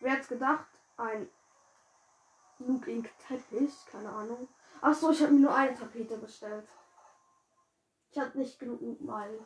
Wer 0.00 0.12
hat's 0.12 0.28
gedacht? 0.28 0.66
Ein 0.96 1.30
Nuke 2.58 2.90
Ink 2.90 3.10
Teppich, 3.26 3.86
keine 3.90 4.10
Ahnung. 4.10 4.48
Ach 4.80 4.94
so, 4.94 5.10
ich 5.10 5.22
habe 5.22 5.32
mir 5.32 5.40
nur 5.40 5.54
eine 5.54 5.74
Tapete 5.74 6.18
bestellt. 6.18 6.68
Ich 8.10 8.18
hatte 8.18 8.38
nicht 8.38 8.58
genug 8.58 9.00
Mal. 9.00 9.38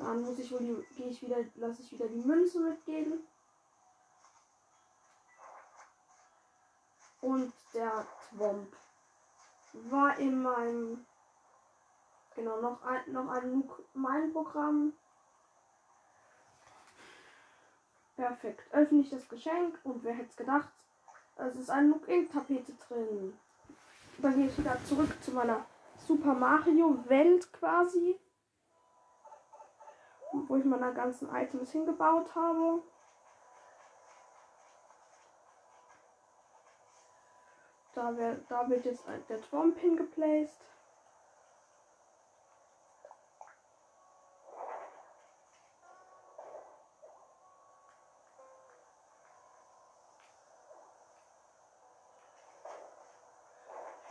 Dann 0.00 0.22
muss 0.22 0.38
ich 0.38 0.50
wohl 0.50 0.60
die, 0.96 1.02
ich 1.02 1.20
wieder, 1.20 1.36
lasse 1.56 1.82
ich 1.82 1.92
wieder 1.92 2.08
die 2.08 2.22
Münze 2.24 2.58
mitgehen. 2.58 3.20
Und 7.20 7.52
der 7.74 8.06
Twomp 8.30 8.74
war 9.74 10.18
in 10.18 10.40
meinem 10.42 11.04
genau 12.34 12.60
noch 12.62 12.82
ein 12.82 13.12
noch 13.12 13.28
ein 13.28 13.70
mein 13.92 14.32
Programm. 14.32 14.94
Perfekt. 18.16 18.72
Öffne 18.72 19.00
ich 19.00 19.10
das 19.10 19.28
Geschenk 19.28 19.78
und 19.84 20.02
wer 20.02 20.14
hätte 20.14 20.30
es 20.30 20.36
gedacht? 20.36 20.72
Es 21.36 21.56
ist 21.56 21.68
eine 21.68 21.88
Nuke 21.88 22.10
Ink 22.10 22.32
Tapete 22.32 22.72
drin. 22.88 23.38
Dann 24.16 24.34
gehe 24.34 24.46
ich 24.46 24.56
wieder 24.56 24.82
zurück 24.84 25.12
zu 25.22 25.32
meiner 25.32 25.66
Super 26.06 26.32
Mario 26.32 27.04
Welt 27.06 27.52
quasi 27.52 28.18
wo 30.32 30.56
ich 30.56 30.64
meine 30.64 30.92
ganzen 30.94 31.34
Items 31.34 31.72
hingebaut 31.72 32.34
habe. 32.34 32.82
Da, 37.94 38.16
wär, 38.16 38.36
da 38.48 38.68
wird 38.68 38.84
jetzt 38.84 39.04
der 39.28 39.40
Twomp 39.42 39.78
hingeplaced. 39.78 40.64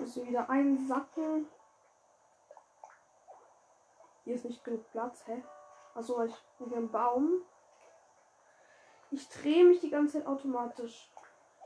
Sie 0.09 0.27
wieder 0.27 0.49
einsacken. 0.49 1.47
Hier 4.23 4.35
ist 4.35 4.45
nicht 4.45 4.63
genug 4.63 4.89
Platz, 4.91 5.23
hä? 5.27 5.43
Achso, 5.93 6.23
ich 6.23 6.35
bin 6.57 6.69
hier 6.69 6.77
im 6.77 6.91
Baum. 6.91 7.41
Ich 9.11 9.27
drehe 9.29 9.65
mich 9.65 9.79
die 9.81 9.89
ganze 9.89 10.19
Zeit 10.19 10.27
automatisch. 10.27 11.09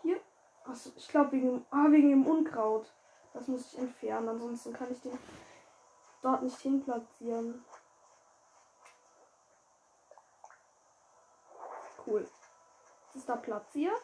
Hier. 0.02 0.20
Achso, 0.66 0.92
ich 0.96 1.08
glaube 1.08 1.34
wegen, 1.34 1.66
ah, 1.72 1.92
wegen 1.92 2.10
dem 2.10 2.26
Unkraut. 2.26 2.94
Das 3.34 3.48
muss 3.48 3.74
ich 3.74 3.80
entfernen, 3.80 4.30
ansonsten 4.30 4.74
kann 4.74 4.92
ich 4.92 5.02
den 5.02 5.18
dort 6.22 6.44
nicht 6.44 6.60
hin 6.60 6.84
platzieren. 6.84 7.66
Cool. 12.06 12.28
Das 13.08 13.16
ist 13.16 13.30
da 13.30 13.36
platziert. 13.36 14.02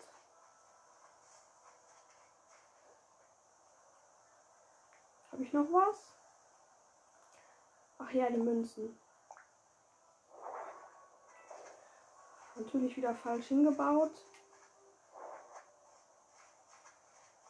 Habe 5.31 5.43
ich 5.43 5.53
noch 5.53 5.71
was? 5.71 6.13
Ach 7.97 8.11
ja, 8.11 8.29
die 8.29 8.37
Münzen. 8.37 8.99
Natürlich 12.59 12.97
wieder 12.97 13.15
falsch 13.15 13.47
hingebaut. 13.47 14.11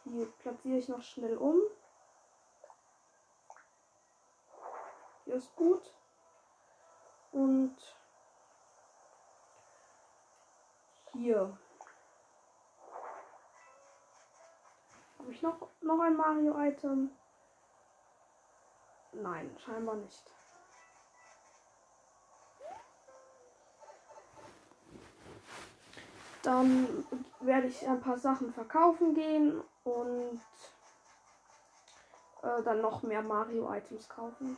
Hier 0.04 0.32
platziere 0.34 0.78
ich 0.78 0.88
noch 0.88 1.02
schnell 1.02 1.36
um. 1.36 1.60
Hier 5.26 5.34
ist 5.34 5.56
gut. 5.56 5.96
Und 7.32 7.76
hier. 11.14 11.58
Habe 15.18 15.32
ich 15.32 15.42
noch, 15.42 15.70
noch 15.82 16.00
ein 16.02 16.16
Mario-Item? 16.16 17.10
Nein, 19.14 19.58
scheinbar 19.58 19.96
nicht. 19.96 20.39
Dann 26.50 27.06
werde 27.42 27.68
ich 27.68 27.88
ein 27.88 28.02
paar 28.02 28.18
Sachen 28.18 28.52
verkaufen 28.52 29.14
gehen 29.14 29.62
und 29.84 30.42
äh, 32.42 32.64
dann 32.64 32.82
noch 32.82 33.04
mehr 33.04 33.22
Mario-Items 33.22 34.10
kaufen. 34.10 34.58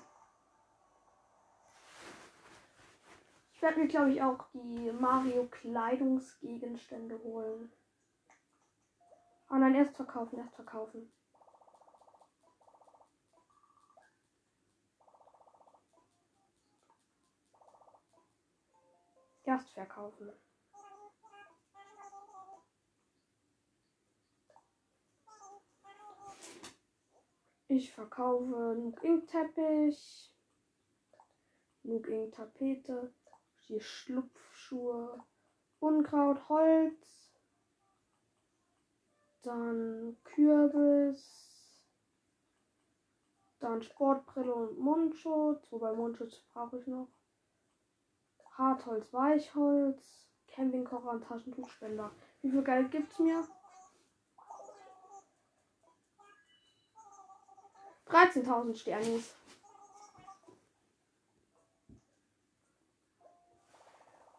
Ich 3.54 3.62
werde 3.62 3.82
mir, 3.82 3.90
glaube 3.90 4.14
ich, 4.14 4.24
auch 4.24 4.46
die 4.54 4.90
Mario-Kleidungsgegenstände 4.94 7.20
holen. 7.26 7.70
Ah 9.50 9.58
nein, 9.58 9.76
erst 9.76 9.98
verkaufen, 9.98 10.40
erst 10.40 10.56
verkaufen. 10.56 11.12
Erst 19.44 19.74
verkaufen. 19.74 20.32
Ich 27.74 27.94
verkaufe 27.94 28.76
Nuke 28.78 29.08
Ink 29.08 29.28
Teppich, 29.30 30.36
Nuke 31.84 32.12
Ink 32.12 32.34
Tapete, 32.34 33.14
die 33.70 33.80
Schlupfschuhe, 33.80 35.24
Unkraut, 35.80 36.50
Holz, 36.50 37.32
dann 39.42 40.18
Kürbis, 40.26 41.88
dann 43.62 43.82
Sportbrille 43.82 44.54
und 44.54 44.78
Mundschutz, 44.78 45.72
wobei 45.72 45.94
Mundschutz 45.94 46.42
brauche 46.52 46.78
ich 46.78 46.88
noch. 46.88 47.08
Hartholz, 48.58 49.14
Weichholz, 49.14 50.28
Campingkocher 50.48 51.12
und 51.12 51.24
Taschentuchspender. 51.24 52.12
Wie 52.42 52.52
viel 52.52 52.66
Geld 52.66 52.92
gibt's 52.92 53.18
mir? 53.20 53.48
13.000 58.12 58.76
Sternis. 58.76 59.34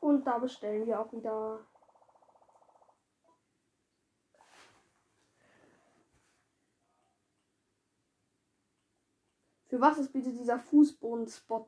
Und 0.01 0.27
da 0.27 0.39
bestellen 0.39 0.87
wir 0.87 1.01
auch 1.01 1.11
wieder. 1.13 1.65
Für 9.69 9.81
was 9.81 9.97
ist 9.97 10.13
bitte 10.13 10.33
dieser 10.33 10.59
Fußboden-Spot? 10.59 11.67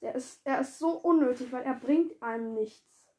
Der 0.00 0.16
ist, 0.16 0.40
er 0.44 0.62
ist 0.62 0.80
so 0.80 0.98
unnötig, 0.98 1.52
weil 1.52 1.62
er 1.62 1.74
bringt 1.74 2.20
einem 2.20 2.54
nichts. 2.54 3.14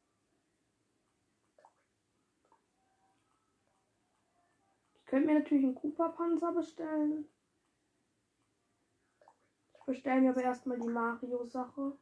Ich 4.95 5.05
könnte 5.05 5.27
mir 5.27 5.39
natürlich 5.39 5.63
einen 5.63 5.75
Cooper-Panzer 5.75 6.51
bestellen. 6.51 7.29
Ich 9.89 9.95
bestelle 9.95 10.21
mir 10.21 10.29
aber 10.29 10.43
erstmal 10.43 10.77
die 10.79 10.87
Mario-Sache. 10.87 11.97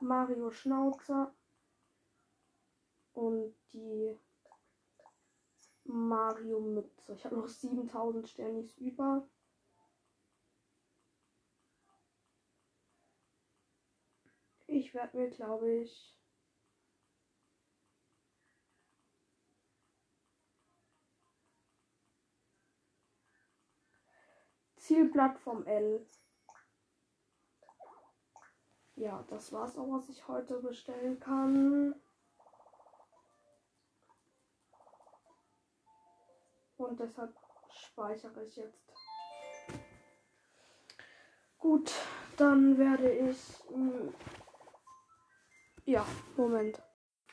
Mario 0.00 0.50
Schnauzer 0.50 1.32
und 3.12 3.54
die 3.72 4.18
Mario 5.84 6.58
Mütze. 6.58 7.12
Ich 7.14 7.24
habe 7.24 7.36
noch 7.36 7.46
7000 7.46 8.28
Sternis 8.28 8.76
über. 8.78 9.28
Ich 14.66 14.92
werde 14.92 15.16
mir, 15.16 15.30
glaube 15.30 15.70
ich, 15.70 16.19
Zielplattform 24.90 25.64
L. 25.66 26.04
Ja, 28.96 29.24
das 29.28 29.52
war's 29.52 29.78
auch, 29.78 29.88
was 29.88 30.08
ich 30.08 30.26
heute 30.26 30.56
bestellen 30.56 31.20
kann. 31.20 31.94
Und 36.76 36.98
deshalb 36.98 37.36
speichere 37.70 38.42
ich 38.42 38.56
jetzt. 38.56 38.92
Gut, 41.56 41.92
dann 42.36 42.76
werde 42.76 43.12
ich. 43.12 43.38
Mh, 43.70 43.92
hm, 43.92 44.14
ja, 45.84 46.04
Moment. 46.36 46.82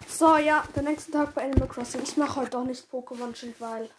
So, 0.06 0.38
ja, 0.38 0.64
der 0.76 0.84
nächste 0.84 1.12
Tag 1.12 1.34
bei 1.34 1.46
Animal 1.46 1.70
Crossing. 1.70 2.04
Ich 2.04 2.18
mache 2.18 2.42
heute 2.42 2.52
doch 2.52 2.66
nicht 2.66 2.88
Pokémon 2.92 3.34
Schild, 3.34 3.60
weil. 3.60 3.90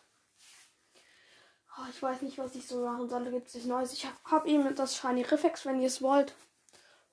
Oh, 1.79 1.87
ich 1.88 2.03
weiß 2.03 2.23
nicht, 2.23 2.38
was 2.38 2.57
ich 2.57 2.67
so 2.67 2.85
machen 2.85 3.09
soll. 3.09 3.31
Gibt 3.31 3.47
es 3.47 3.55
nichts 3.55 3.69
Neues. 3.69 3.93
Ich 3.93 4.05
habe 4.05 4.17
hab 4.25 4.47
eben 4.47 4.75
das 4.75 4.97
Shiny 4.97 5.23
Reflex, 5.23 5.64
wenn 5.64 5.81
ihr 5.81 5.87
es 5.87 6.03
wollt. 6.03 6.35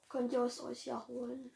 Könnt 0.09 0.33
ihr 0.33 0.41
es 0.41 0.59
euch 0.59 0.85
ja 0.85 1.05
holen. 1.07 1.55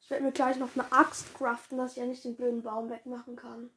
Ich 0.00 0.10
werde 0.10 0.24
mir 0.24 0.32
gleich 0.32 0.58
noch 0.58 0.74
eine 0.74 0.92
Axt 0.92 1.32
craften, 1.34 1.78
dass 1.78 1.92
ich 1.92 1.98
ja 1.98 2.06
nicht 2.06 2.24
den 2.24 2.36
blöden 2.36 2.62
Baum 2.62 2.90
wegmachen 2.90 3.36
kann. 3.36 3.70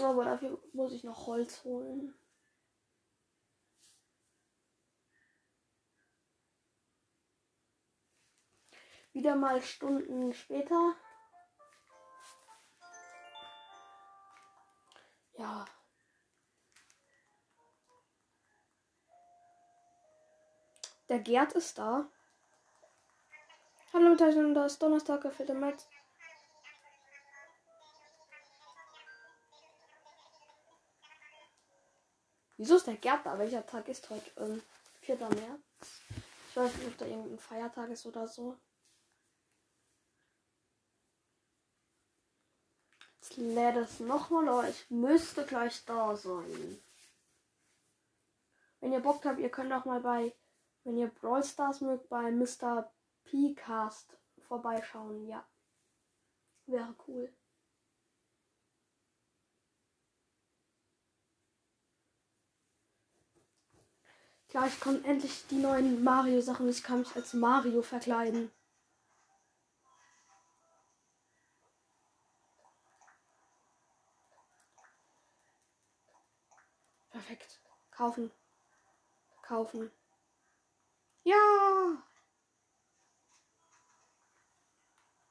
Aber 0.00 0.24
dafür 0.24 0.58
muss 0.72 0.92
ich 0.92 1.04
noch 1.04 1.26
Holz 1.26 1.64
holen. 1.64 2.14
Wieder 9.12 9.36
mal 9.36 9.62
Stunden 9.62 10.32
später. 10.34 10.94
Ja. 15.38 15.64
Der 21.08 21.18
Gerd 21.18 21.52
ist 21.52 21.78
da. 21.78 22.08
Hallo, 23.92 24.16
Teilchen, 24.16 24.54
da 24.54 24.66
ist 24.66 24.80
Donnerstag, 24.82 25.20
der 25.22 25.30
4. 25.30 25.54
März. 25.54 25.86
Wieso 32.56 32.76
ist 32.76 32.86
der 32.86 32.96
Gerd 32.96 33.26
da? 33.26 33.38
Welcher 33.38 33.66
Tag 33.66 33.88
ist 33.88 34.08
heute? 34.08 34.30
Ähm, 34.38 34.62
4. 35.00 35.16
März. 35.16 35.60
Ich 36.48 36.56
weiß 36.56 36.74
nicht, 36.76 36.86
ob 36.86 36.98
da 36.98 37.06
irgendein 37.06 37.38
Feiertag 37.38 37.90
ist 37.90 38.06
oder 38.06 38.26
so. 38.26 38.56
Jetzt 43.32 43.54
lädt 43.54 43.76
es 43.76 44.00
nochmal, 44.00 44.46
aber 44.48 44.68
ich 44.68 44.90
müsste 44.90 45.46
gleich 45.46 45.84
da 45.86 46.14
sein. 46.16 46.78
Wenn 48.80 48.92
ihr 48.92 49.00
Bock 49.00 49.24
habt, 49.24 49.38
ihr 49.38 49.48
könnt 49.48 49.72
auch 49.72 49.86
mal 49.86 50.00
bei, 50.00 50.34
wenn 50.84 50.98
ihr 50.98 51.08
Brawl 51.08 51.42
Stars 51.42 51.80
mögt, 51.80 52.08
bei 52.10 52.30
Mr. 52.30 52.92
P-Cast 53.24 54.18
vorbeischauen. 54.48 55.26
Ja. 55.26 55.46
Wäre 56.66 56.94
cool. 57.06 57.32
Gleich 64.48 64.78
kommen 64.80 65.02
endlich 65.06 65.46
die 65.46 65.56
neuen 65.56 66.04
Mario-Sachen. 66.04 66.68
Ich 66.68 66.82
kann 66.82 66.98
mich 66.98 67.16
als 67.16 67.32
Mario 67.32 67.80
verkleiden. 67.80 68.50
Perfekt. 77.22 77.60
Kaufen. 77.92 78.32
Kaufen. 79.42 79.92
Ja! 81.22 82.02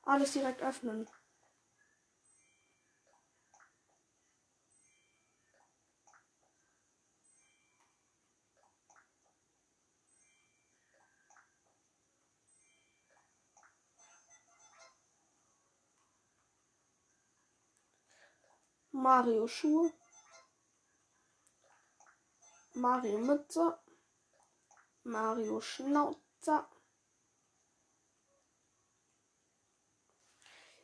alles 0.04 0.32
direkt 0.34 0.62
öffnen. 0.62 1.08
Mario 18.91 19.47
Schuhe. 19.47 19.91
Mario 22.82 23.20
Mütze. 23.20 23.78
Mario 25.04 25.62
Schnauzer. 25.62 26.67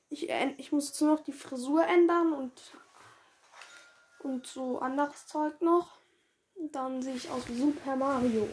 Ich, 0.09 0.29
ich 0.29 0.71
muss 0.71 0.89
jetzt 0.89 1.01
nur 1.01 1.15
noch 1.15 1.23
die 1.23 1.33
Frisur 1.33 1.83
ändern 1.85 2.33
und, 2.33 2.77
und 4.19 4.45
so 4.45 4.79
anderes 4.79 5.25
Zeug 5.25 5.59
noch. 5.61 5.97
Und 6.53 6.75
dann 6.75 7.01
sehe 7.01 7.15
ich 7.15 7.29
aus 7.31 7.47
wie 7.49 7.59
Super 7.59 7.95
Mario. 7.95 8.47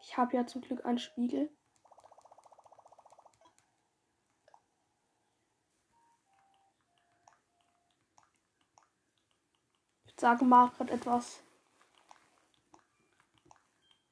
Ich 0.00 0.16
habe 0.16 0.34
ja 0.34 0.46
zum 0.46 0.62
Glück 0.62 0.84
einen 0.86 0.98
Spiegel. 0.98 1.50
Sage 10.18 10.46
Margaret 10.46 10.90
etwas. 10.90 11.42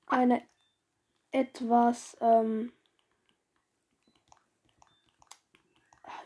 Eine 0.06 0.46
etwas, 1.30 2.16
ähm, 2.20 2.72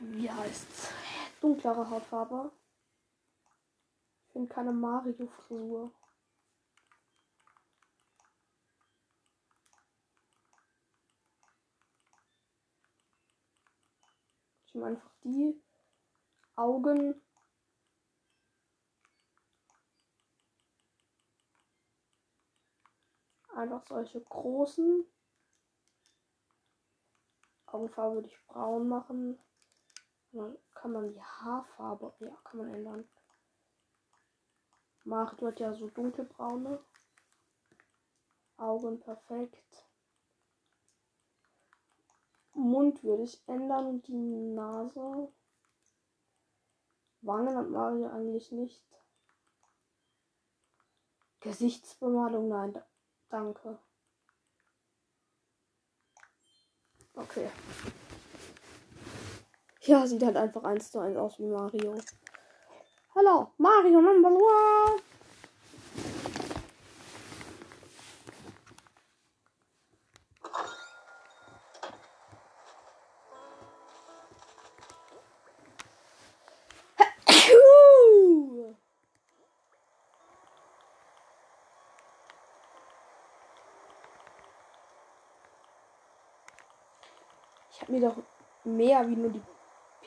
wie 0.01 0.31
heißt's? 0.31 0.93
Dunklere 1.41 1.89
Hautfarbe. 1.89 2.51
Ich 4.27 4.33
finde 4.33 4.53
keine 4.53 4.73
Mario-Frisur. 4.73 5.93
Ich 14.67 14.75
nehme 14.75 14.87
einfach 14.87 15.11
die 15.23 15.63
Augen. 16.57 17.23
Einfach 23.59 23.85
solche 23.89 24.21
großen. 24.21 25.05
Augenfarbe 27.67 28.15
würde 28.15 28.29
ich 28.29 28.47
braun 28.47 28.87
machen. 28.89 29.37
Dann 30.31 30.57
kann 30.77 30.93
man 30.93 31.09
die 31.09 31.21
Haarfarbe, 31.21 32.15
ja, 32.21 32.37
kann 32.45 32.59
man 32.61 32.73
ändern. 32.73 33.09
Macht 35.03 35.43
wird 35.43 35.59
ja 35.59 35.75
so 35.75 35.89
dunkelbraune 35.89 36.79
Augen 38.59 39.01
perfekt. 39.01 39.89
Mund 42.55 43.03
würde 43.03 43.25
ich 43.25 43.43
ändern 43.49 43.87
und 43.87 44.07
die 44.07 44.15
Nase. 44.15 45.33
Wangen 47.23 47.57
hat 47.57 47.69
Mario 47.69 48.07
eigentlich 48.07 48.53
nicht. 48.53 48.85
Gesichtsbemalung, 51.41 52.47
nein, 52.47 52.81
danke. 53.29 53.79
Okay. 57.15 57.51
Ja, 59.83 60.07
sieht 60.07 60.23
halt 60.23 60.37
einfach 60.37 60.65
eins 60.65 60.91
zu 60.91 61.01
eins 61.01 61.17
aus 61.17 61.39
wie 61.39 61.47
Mario. 61.47 61.95
Hallo, 63.15 63.53
Mario 63.59 64.01
Number 64.01 64.29
One. 64.29 65.03
Habe 87.89 88.01
mir 88.01 88.09
doch 88.11 88.17
mehr 88.65 89.09
wie 89.09 89.17
nur 89.17 89.31
die 89.31 89.43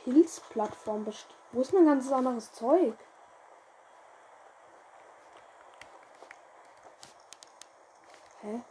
Pilzplattform 0.03 1.03
besteht. 1.03 1.35
Wo 1.51 1.61
ist 1.61 1.73
mein 1.73 1.87
ganzes 1.87 2.11
anderes 2.11 2.53
Zeug? 2.53 2.93
Hä? 8.41 8.61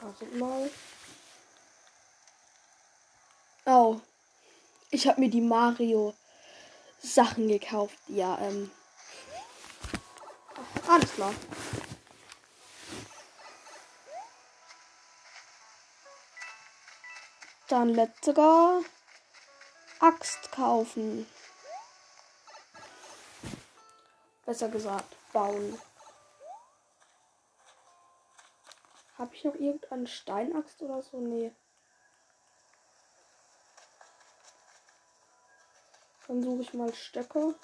Wartet 0.00 0.34
mal. 0.36 0.70
Oh. 3.66 4.00
Ich 4.90 5.06
habe 5.06 5.20
mir 5.20 5.28
die 5.28 5.42
Mario 5.42 6.14
Sachen 7.00 7.48
gekauft. 7.48 7.98
Ja, 8.08 8.38
ähm. 8.38 8.70
Alles 10.88 11.12
klar. 11.12 11.34
Dann 17.68 17.94
go. 18.34 18.84
Axt 20.00 20.52
kaufen. 20.52 21.26
Besser 24.46 24.68
gesagt, 24.68 25.14
bauen. 25.32 25.78
Habe 29.18 29.34
ich 29.34 29.44
noch 29.44 29.54
irgendeine 29.54 30.06
Steinaxt 30.06 30.80
oder 30.80 31.02
so? 31.02 31.18
Nee. 31.18 31.52
Dann 36.28 36.42
suche 36.42 36.62
ich 36.62 36.74
mal 36.74 36.94
Stöcke. 36.94 37.54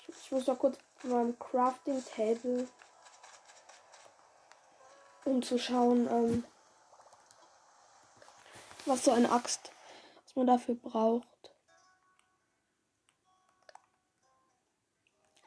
Ich, 0.00 0.08
ich 0.08 0.30
muss 0.30 0.46
noch 0.46 0.58
kurz 0.58 0.78
beim 1.02 1.38
Crafting 1.38 2.02
Table 2.04 2.68
um 5.26 5.42
zu 5.42 5.58
schauen, 5.58 6.08
ähm, 6.10 6.44
was 8.86 9.04
so 9.04 9.12
eine 9.12 9.30
Axt 9.30 9.72
man 10.36 10.46
dafür 10.46 10.74
braucht. 10.74 11.26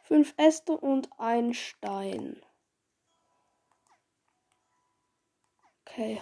Fünf 0.03 0.33
Äste 0.37 0.73
und 0.73 1.09
ein 1.19 1.53
Stein. 1.53 2.43
Okay. 5.85 6.21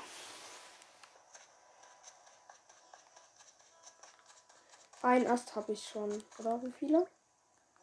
Ein 5.01 5.25
Ast 5.27 5.55
habe 5.55 5.71
ich 5.71 5.87
schon. 5.87 6.21
Oder 6.37 6.61
wie 6.63 6.71
viele? 6.71 7.07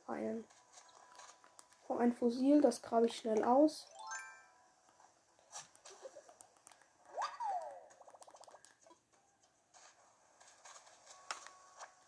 Einen. 0.06 0.46
Oh, 1.88 1.96
ein 1.96 2.12
Fossil, 2.12 2.60
das 2.60 2.82
grabe 2.82 3.06
ich 3.06 3.16
schnell 3.16 3.42
aus. 3.42 3.86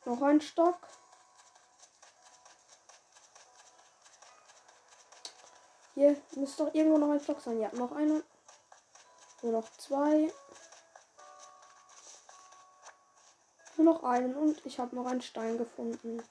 Noch 0.06 0.22
ein 0.22 0.40
Stock. 0.40 0.78
Hier 5.94 6.16
müsste 6.36 6.64
doch 6.64 6.74
irgendwo 6.74 6.96
noch 6.96 7.10
ein 7.10 7.18
Stock 7.18 7.40
sein. 7.40 7.60
Ja, 7.60 7.72
noch 7.72 7.90
einer. 7.90 8.22
Nur 9.42 9.52
noch 9.52 9.68
zwei. 9.78 10.32
Nur 13.76 13.94
noch 13.94 14.04
einen 14.04 14.36
und 14.36 14.64
ich 14.64 14.78
habe 14.78 14.94
noch 14.94 15.06
einen 15.06 15.22
Stein 15.22 15.58
gefunden. 15.58 16.22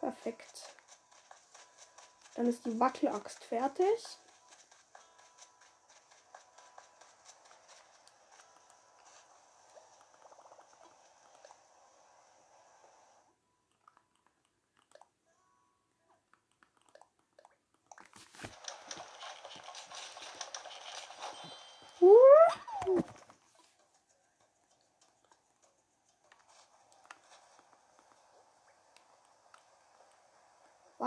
Perfekt. 0.00 0.74
Dann 2.34 2.46
ist 2.46 2.64
die 2.64 2.80
Wackelaxt 2.80 3.44
fertig. 3.44 4.18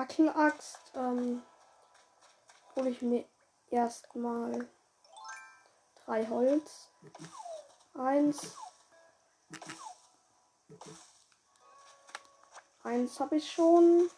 Fackelaxt 0.05 0.91
ähm, 0.93 1.41
hole 2.75 2.89
ich 2.89 3.01
mir 3.01 3.25
erstmal 3.71 4.69
drei 6.05 6.27
Holz. 6.27 6.89
Eins. 7.95 8.55
Eins 12.83 13.19
habe 13.19 13.37
ich 13.37 13.51
schon. 13.51 14.11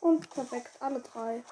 Und 0.00 0.28
perfekt, 0.30 0.82
alle 0.82 1.00
drei. 1.00 1.42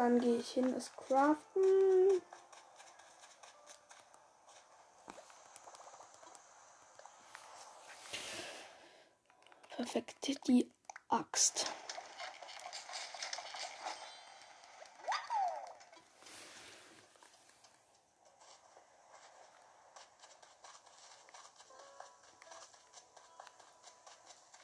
Dann 0.00 0.18
gehe 0.18 0.38
ich 0.38 0.52
hin, 0.52 0.72
es 0.74 0.90
craften. 0.96 2.22
Perfekt, 9.76 10.48
die 10.48 10.72
Axt. 11.10 11.70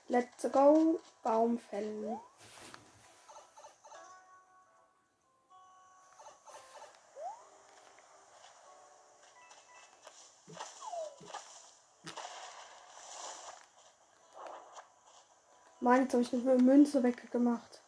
Let's 0.08 0.50
go, 0.50 0.98
Baum. 1.22 1.60
Mann, 15.80 16.02
jetzt 16.02 16.14
habe 16.14 16.22
ich 16.22 16.32
eine 16.32 16.56
Münze 16.56 17.02
weggemacht. 17.02 17.80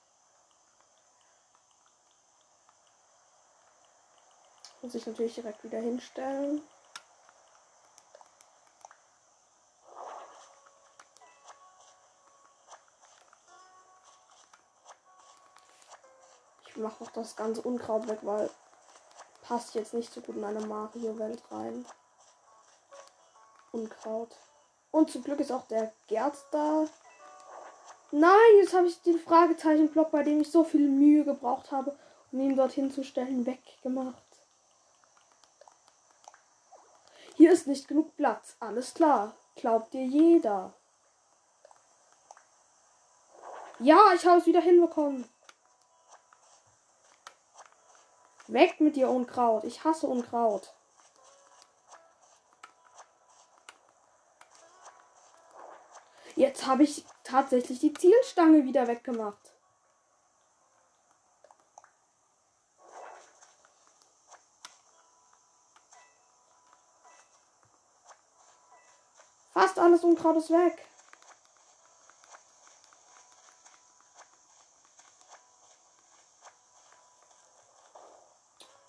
Muss 4.83 4.95
ich 4.95 5.07
natürlich 5.07 5.35
direkt 5.35 5.65
wieder 5.65 5.81
hinstellen. 5.81 6.63
Ich 16.67 16.77
mache 16.77 17.03
noch 17.03 17.11
das 17.11 17.35
ganze 17.35 17.63
Unkraut 17.63 18.07
weg, 18.07 18.21
weil 18.23 18.51
passt 19.43 19.75
jetzt 19.75 19.95
nicht 19.95 20.13
so 20.13 20.21
gut 20.21 20.37
in 20.37 20.45
eine 20.45 20.61
Mario-Welt 20.61 21.43
rein. 21.51 21.87
Unkraut. 23.73 24.37
Und 24.91 25.11
zum 25.11 25.25
Glück 25.25 25.41
ist 25.41 25.51
auch 25.51 25.67
der 25.67 25.93
Gerd 26.07 26.37
da. 26.53 26.87
Nein, 28.11 28.33
jetzt 28.61 28.75
habe 28.75 28.87
ich 28.87 29.01
den 29.03 29.19
Fragezeichenblock, 29.19 30.11
bei 30.11 30.23
dem 30.23 30.41
ich 30.41 30.51
so 30.51 30.65
viel 30.65 30.89
Mühe 30.89 31.25
gebraucht 31.25 31.71
habe, 31.73 31.97
um 32.33 32.41
ihn 32.41 32.57
dorthin 32.57 32.91
zu 32.91 33.05
stellen, 33.05 33.45
weggemacht. 33.45 34.23
Hier 37.37 37.53
ist 37.53 37.67
nicht 37.67 37.87
genug 37.87 38.17
Platz. 38.17 38.57
Alles 38.61 38.95
klar. 38.95 39.37
Glaubt 39.55 39.93
dir 39.93 40.05
jeder. 40.05 40.73
Ja, 43.79 44.13
ich 44.15 44.27
habe 44.27 44.41
es 44.41 44.47
wieder 44.47 44.61
hinbekommen. 44.61 45.29
Weg 48.49 48.81
mit 48.81 48.97
dir, 48.97 49.11
Unkraut. 49.11 49.65
Ich 49.65 49.85
hasse 49.85 50.07
Unkraut. 50.07 50.75
Jetzt 56.35 56.58
habe 56.69 56.83
ich 56.83 57.05
tatsächlich 57.25 57.81
die 57.81 57.95
Zielstange 57.95 58.65
wieder 58.65 58.87
weggemacht. 58.87 59.55
Fast 69.53 69.79
alles 69.79 70.05
Unkraut 70.05 70.37
ist 70.37 70.51
weg. 70.51 70.85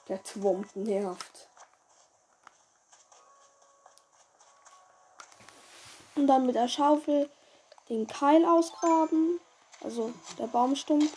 Der 0.10 0.22
Twump 0.24 0.76
nervt. 0.76 1.50
Und 6.16 6.28
dann 6.28 6.46
mit 6.46 6.56
der 6.56 6.68
Schaufel 6.68 7.30
den 7.90 8.08
Keil 8.08 8.46
ausgraben. 8.46 9.40
Also 9.82 10.14
der 10.38 10.48
Baumstumpf. 10.48 11.12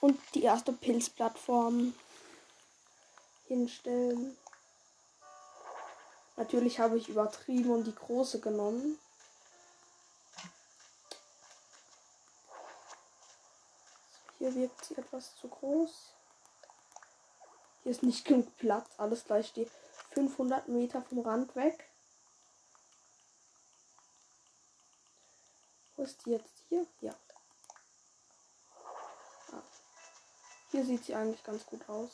Und 0.00 0.18
die 0.34 0.42
erste 0.44 0.72
Pilzplattform 0.72 1.94
hinstellen. 3.46 4.36
Natürlich 6.36 6.80
habe 6.80 6.96
ich 6.96 7.10
übertrieben 7.10 7.70
und 7.70 7.84
die 7.84 7.94
große 7.94 8.40
genommen. 8.40 8.98
Hier 14.38 14.54
wirkt 14.54 14.84
sie 14.86 14.94
etwas 14.96 15.36
zu 15.36 15.48
groß. 15.48 16.14
Hier 17.82 17.92
ist 17.92 18.02
nicht 18.02 18.24
genug 18.24 18.56
Platz. 18.56 18.88
Alles 18.96 19.24
gleich 19.24 19.48
steht 19.48 19.70
500 20.12 20.68
Meter 20.68 21.02
vom 21.02 21.18
Rand 21.18 21.54
weg. 21.56 21.89
Ist 26.00 26.24
die 26.24 26.30
jetzt? 26.30 26.64
Hier? 26.68 26.86
Ja. 27.00 27.14
Ah. 29.52 29.62
Hier 30.70 30.84
sieht 30.84 31.04
sie 31.04 31.14
eigentlich 31.14 31.42
ganz 31.44 31.64
gut 31.66 31.88
aus. 31.88 32.10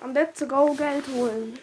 Am 0.00 0.12
Let's 0.12 0.46
Go 0.46 0.74
Geld 0.74 1.06
holen. 1.08 1.58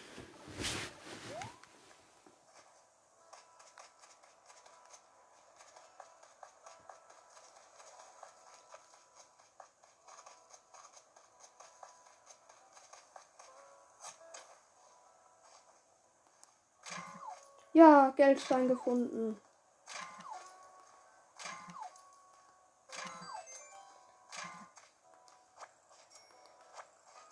Ja, 17.84 18.13
Geldstein 18.15 18.69
gefunden. 18.69 19.38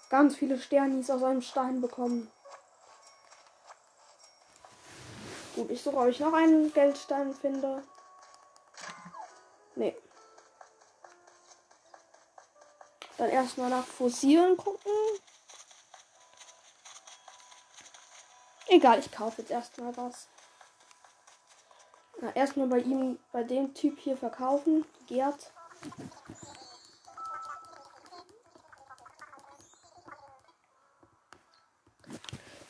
Ganz 0.10 0.36
viele 0.36 0.60
Sternis 0.60 1.10
aus 1.10 1.24
einem 1.24 1.42
Stein 1.42 1.80
bekommen. 1.80 2.30
Gut, 5.56 5.72
ich 5.72 5.82
suche, 5.82 5.96
ob 5.96 6.08
ich 6.08 6.20
noch 6.20 6.34
einen 6.34 6.74
Geldstein 6.74 7.34
finde. 7.34 7.82
Nee. 9.76 9.96
Dann 13.18 13.30
erstmal 13.30 13.70
nach 13.70 13.86
Fossilen 13.86 14.58
gucken. 14.58 14.92
Egal, 18.68 19.00
ich 19.00 19.10
kaufe 19.14 19.42
jetzt 19.42 19.52
erstmal 19.52 19.96
was. 19.96 20.28
Na, 22.22 22.32
erstmal 22.36 22.68
bei 22.68 22.80
ihm, 22.80 23.18
bei 23.32 23.44
dem 23.44 23.74
Typ 23.74 23.98
hier 24.00 24.16
verkaufen. 24.16 24.86
Gerd. 25.08 25.52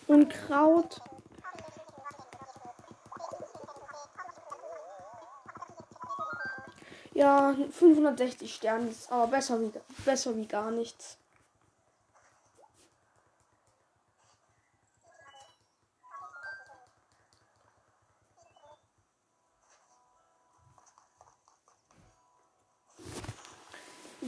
Und 0.08 0.30
Kraut. 0.30 1.02
Ja, 7.14 7.54
560 7.72 8.56
Sterne 8.56 8.90
ist 8.90 9.12
aber 9.12 9.28
besser 9.28 9.60
wie, 9.60 9.72
besser 10.06 10.36
wie 10.36 10.48
gar 10.48 10.72
nichts. 10.72 11.18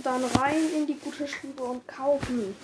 dann 0.03 0.23
rein 0.23 0.73
in 0.75 0.87
die 0.87 0.99
gute 0.99 1.27
Stube 1.27 1.63
und 1.63 1.87
kaufen. 1.87 2.55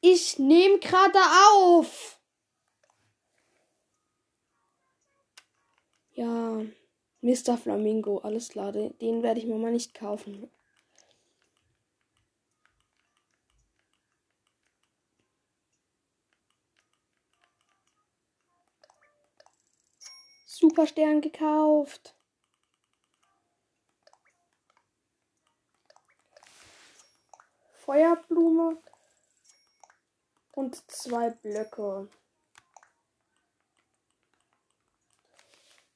Ich 0.00 0.38
nehme 0.38 0.78
gerade 0.78 1.18
auf. 1.50 2.20
Ja, 6.12 6.62
Mr. 7.20 7.58
Flamingo, 7.58 8.18
alles 8.18 8.50
klar, 8.50 8.70
den 8.72 9.22
werde 9.22 9.40
ich 9.40 9.46
mir 9.46 9.56
mal 9.56 9.72
nicht 9.72 9.94
kaufen. 9.94 10.48
Superstern 20.58 21.20
gekauft. 21.20 22.14
Feuerblume 27.74 28.82
und 30.52 30.90
zwei 30.90 31.28
Blöcke. 31.28 32.08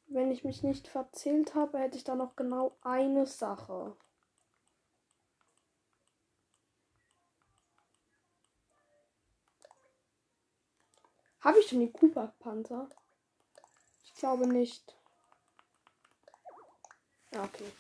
Wenn 0.09 0.31
ich 0.31 0.45
mich 0.45 0.63
nicht 0.63 0.89
verzählt 0.89 1.55
habe, 1.55 1.79
hätte 1.79 1.97
ich 1.97 2.05
da 2.05 2.15
noch 2.15 2.37
genau 2.37 2.77
eine 2.83 3.27
Sache. 3.27 3.97
Habe 11.41 11.59
ich 11.61 11.69
schon 11.69 11.81
die 11.81 11.91
Cooper-Panzer? 11.91 12.91
Ich 14.21 14.23
glaube 14.23 14.47
nicht. 14.47 14.95
Ja, 17.33 17.43
okay. 17.43 17.73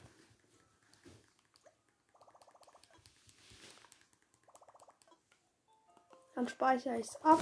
Dann 6.35 6.49
speichere 6.49 6.99
ich 6.99 7.09
es 7.09 7.17
ab. 7.17 7.41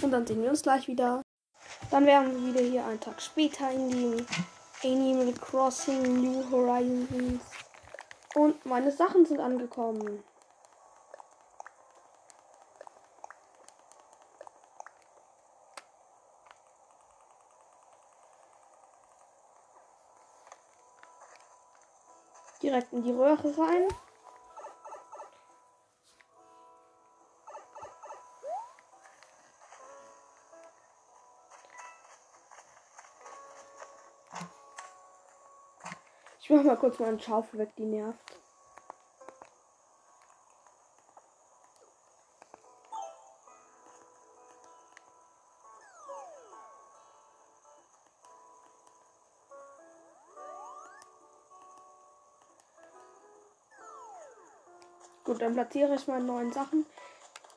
Und 0.00 0.12
dann 0.12 0.24
sehen 0.24 0.40
wir 0.40 0.50
uns 0.50 0.62
gleich 0.62 0.86
wieder. 0.86 1.22
Dann 1.90 2.06
wären 2.06 2.30
wir 2.30 2.54
wieder 2.54 2.64
hier 2.64 2.86
einen 2.86 3.00
Tag 3.00 3.20
später 3.20 3.72
in 3.72 3.90
dem 3.90 4.26
Animal 4.84 5.32
Crossing 5.32 6.22
New 6.22 6.48
Horizons. 6.52 7.42
Und 8.36 8.64
meine 8.64 8.92
Sachen 8.92 9.26
sind 9.26 9.40
angekommen. 9.40 10.22
Direkt 22.64 22.94
in 22.94 23.02
die 23.02 23.12
Röhre 23.12 23.58
rein. 23.58 23.88
Ich 36.40 36.48
mach 36.48 36.62
mal 36.62 36.78
kurz 36.78 36.98
meinen 37.00 37.20
Schaufel 37.20 37.60
weg, 37.60 37.76
die 37.76 37.84
nervt. 37.84 38.40
Dann 55.44 55.54
platziere 55.54 55.94
ich 55.94 56.06
meine 56.06 56.24
neuen 56.24 56.52
Sachen. 56.52 56.86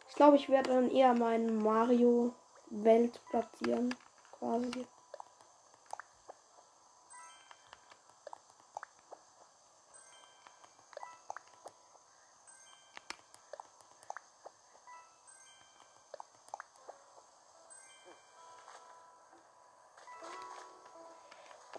Ich 0.10 0.16
glaube, 0.16 0.36
ich 0.36 0.50
werde 0.50 0.72
dann 0.72 0.92
eher 0.92 1.14
meinen 1.14 1.64
Mario 1.64 2.34
Welt 2.70 3.22
platzieren. 3.30 3.96
Quasi. 4.38 4.86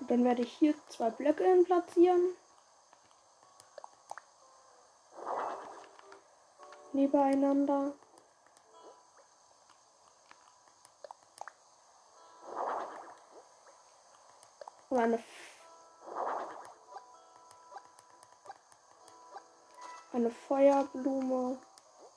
Dann 0.09 0.25
werde 0.25 0.41
ich 0.41 0.53
hier 0.53 0.75
zwei 0.89 1.11
Blöcke 1.11 1.45
hin 1.45 1.65
platzieren. 1.65 2.35
Nebeneinander. 6.99 7.93
Und 14.91 14.99
eine, 14.99 15.23
eine 20.13 20.31
Feuerblume 20.31 21.61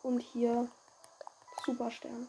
und 0.02 0.20
hier 0.20 0.68
Superstern. 1.64 2.28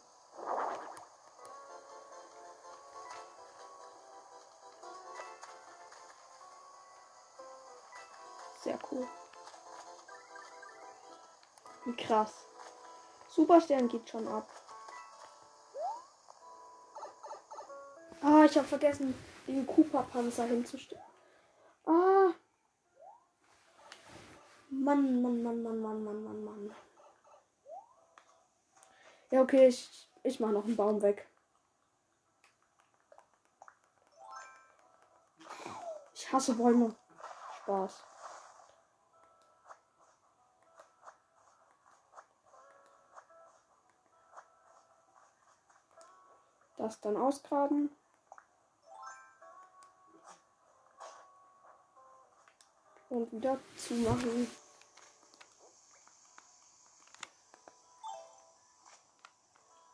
Krass. 11.97 12.47
Superstern 13.28 13.88
geht 13.88 14.09
schon 14.09 14.26
ab. 14.28 14.49
Ah, 18.22 18.45
ich 18.45 18.57
habe 18.57 18.68
vergessen, 18.68 19.14
den 19.47 19.66
Cooper-Panzer 19.66 20.45
hinzustellen. 20.45 21.03
Ah. 21.86 22.32
Mann, 24.70 25.22
Mann, 25.22 25.43
Mann, 25.43 25.62
Mann, 25.62 25.82
Mann, 25.82 26.05
Mann, 26.05 26.24
Mann, 26.24 26.45
Mann. 26.45 26.74
Ja, 29.30 29.43
okay, 29.43 29.68
ich, 29.68 30.09
ich 30.22 30.40
mache 30.40 30.53
noch 30.53 30.64
einen 30.64 30.76
Baum 30.76 31.03
weg. 31.03 31.26
Ich 36.14 36.32
hasse 36.32 36.55
Bäume. 36.55 36.95
Spaß. 37.62 38.05
Das 46.83 47.01
dann 47.01 47.16
ausgraben. 47.16 47.93
Und 53.09 53.30
wieder 53.30 53.57
zumachen. 53.76 54.51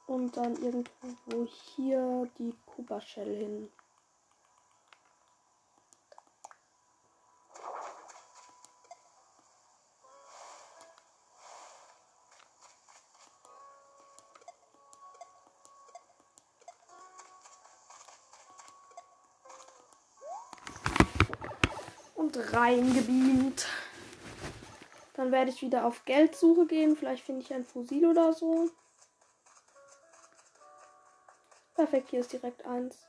Und 0.06 0.34
dann 0.34 0.56
irgendwo 0.56 1.44
hier 1.44 2.26
die 2.38 2.56
Cooper 2.64 3.02
Shell 3.02 3.36
hin. 3.36 3.72
Reingebeamt. 22.52 23.66
Dann 25.14 25.32
werde 25.32 25.50
ich 25.50 25.62
wieder 25.62 25.84
auf 25.84 26.04
Geldsuche 26.04 26.66
gehen. 26.66 26.96
Vielleicht 26.96 27.24
finde 27.24 27.42
ich 27.42 27.52
ein 27.52 27.64
Fusil 27.64 28.06
oder 28.06 28.32
so. 28.32 28.70
Perfekt, 31.74 32.10
hier 32.10 32.20
ist 32.20 32.32
direkt 32.32 32.64
eins. 32.66 33.08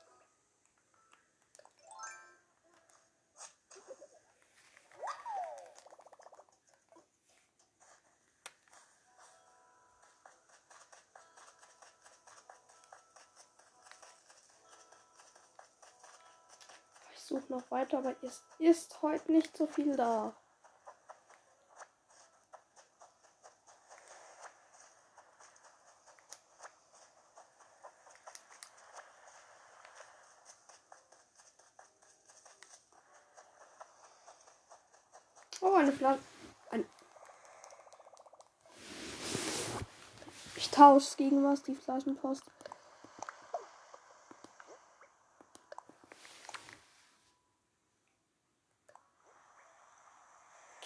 weiter, 17.71 17.99
aber 17.99 18.15
es 18.21 18.43
ist 18.57 19.01
heute 19.01 19.31
nicht 19.31 19.55
so 19.55 19.67
viel 19.67 19.95
da. 19.95 20.33
Oh, 35.61 35.73
eine 35.73 35.91
Pflanze. 35.91 36.23
Ein 36.71 36.85
ich 40.55 40.69
tausche 40.71 41.17
gegen 41.17 41.43
was, 41.43 41.63
die 41.63 41.75
Flaschenpost. 41.75 42.43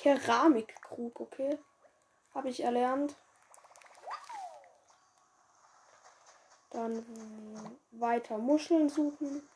Keramikkrug, 0.03 1.17
okay. 1.21 1.57
Habe 2.35 2.49
ich 2.49 2.61
erlernt. 2.61 3.15
Dann 6.71 7.05
weiter 7.91 8.37
Muscheln 8.37 8.89
suchen. 8.89 9.47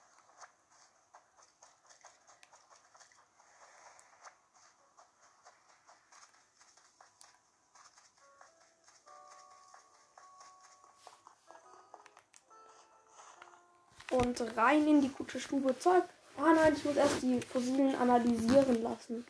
Und 14.11 14.55
rein 14.55 14.87
in 14.87 15.01
die 15.01 15.09
gute 15.09 15.41
Stube 15.41 15.77
Zeug. 15.77 16.05
Ah 16.37 16.53
nein, 16.53 16.73
ich 16.73 16.85
muss 16.85 16.95
erst 16.95 17.21
die 17.21 17.41
Fossilen 17.41 17.95
analysieren 17.95 18.81
lassen. 18.81 19.27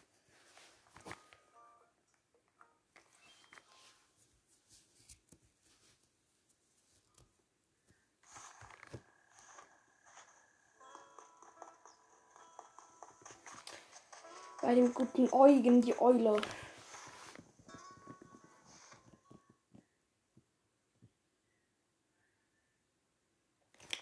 Bei 14.68 14.76
dem 14.76 14.94
guten 14.94 15.30
Eugen, 15.32 15.82
die 15.82 15.98
Eule. 15.98 16.42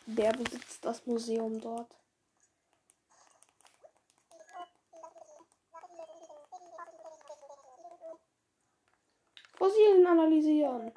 Wer 0.08 0.32
besitzt 0.32 0.84
das 0.84 1.06
Museum 1.06 1.62
dort? 1.62 1.96
Fossilien 9.54 10.08
analysieren. 10.08 10.92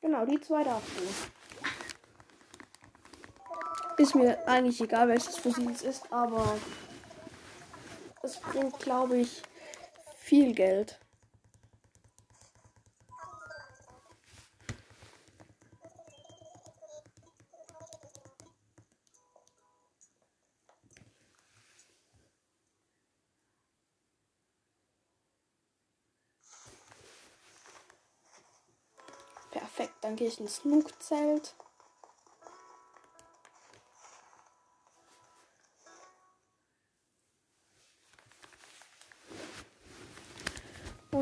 Genau, 0.00 0.24
die 0.24 0.40
zwei 0.40 0.64
darfst. 0.64 1.37
Ist 3.98 4.14
mir 4.14 4.38
eigentlich 4.46 4.80
egal, 4.80 5.08
welches 5.08 5.36
Fossil 5.38 5.68
es 5.72 5.82
ist, 5.82 6.12
aber 6.12 6.56
es 8.22 8.36
bringt, 8.38 8.78
glaube 8.78 9.18
ich, 9.18 9.42
viel 10.16 10.54
Geld. 10.54 11.00
Perfekt, 29.50 29.94
dann 30.02 30.14
gehe 30.14 30.28
ich 30.28 30.38
ins 30.38 30.56
Snook-Zelt. 30.56 31.56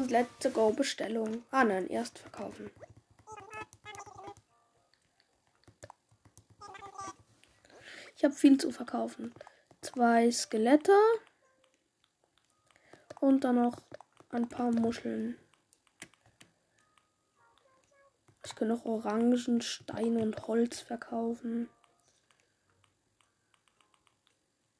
Und 0.06 0.12
let's 0.12 0.52
go 0.54 0.70
Bestellung. 0.70 1.42
Ah 1.50 1.64
nein, 1.64 1.88
erst 1.88 2.20
verkaufen. 2.20 2.70
Ich 8.14 8.22
habe 8.22 8.32
viel 8.32 8.56
zu 8.56 8.70
verkaufen. 8.70 9.34
Zwei 9.80 10.30
Skelette. 10.30 10.96
Und 13.20 13.42
dann 13.42 13.56
noch 13.56 13.82
ein 14.30 14.48
paar 14.48 14.70
Muscheln. 14.70 15.36
Ich 18.44 18.54
kann 18.54 18.68
noch 18.68 18.84
Orangen, 18.84 19.60
Stein 19.60 20.18
und 20.18 20.46
Holz 20.46 20.82
verkaufen. 20.82 21.68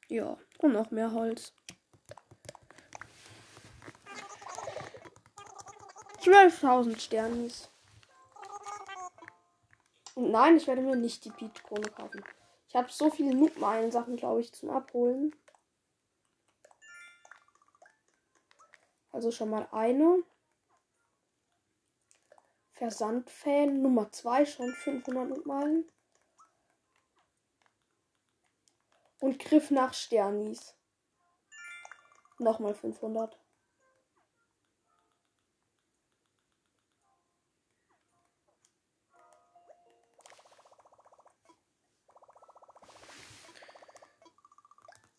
Ja, 0.07 0.37
und 0.59 0.71
noch 0.71 0.89
mehr 0.89 1.11
Holz. 1.11 1.51
12.000 6.27 6.99
Sternis. 6.99 7.69
Und 10.13 10.29
nein, 10.31 10.57
ich 10.57 10.67
werde 10.67 10.81
mir 10.81 10.97
nicht 10.97 11.23
die 11.23 11.29
Beat-Krone 11.29 11.89
kaufen. 11.89 12.21
Ich 12.67 12.75
habe 12.75 12.91
so 12.91 13.09
viele 13.09 13.33
Noob-Meilen-Sachen, 13.33 14.17
glaube 14.17 14.41
ich, 14.41 14.51
zum 14.51 14.69
Abholen. 14.69 15.33
Also 19.13 19.31
schon 19.31 19.49
mal 19.49 19.69
eine. 19.71 20.21
Versandfan 22.73 23.81
Nummer 23.81 24.11
2 24.11 24.45
schon 24.45 24.73
500 24.73 25.45
Meilen. 25.45 25.89
Und 29.21 29.39
Griff 29.39 29.71
nach 29.71 29.93
Sternis. 29.93 30.75
Nochmal 32.37 32.75
500. 32.75 33.39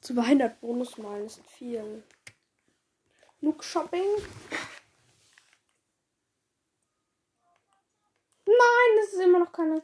Zu 0.09 0.15
200 0.15 0.59
Bonusmeilen 0.63 1.27
ist 1.27 1.47
viel. 1.49 2.03
Look 3.43 3.63
Shopping. 3.63 4.07
Nein, 8.47 8.91
das 8.97 9.13
ist 9.13 9.21
immer 9.21 9.41
noch 9.41 9.53
keine. 9.53 9.83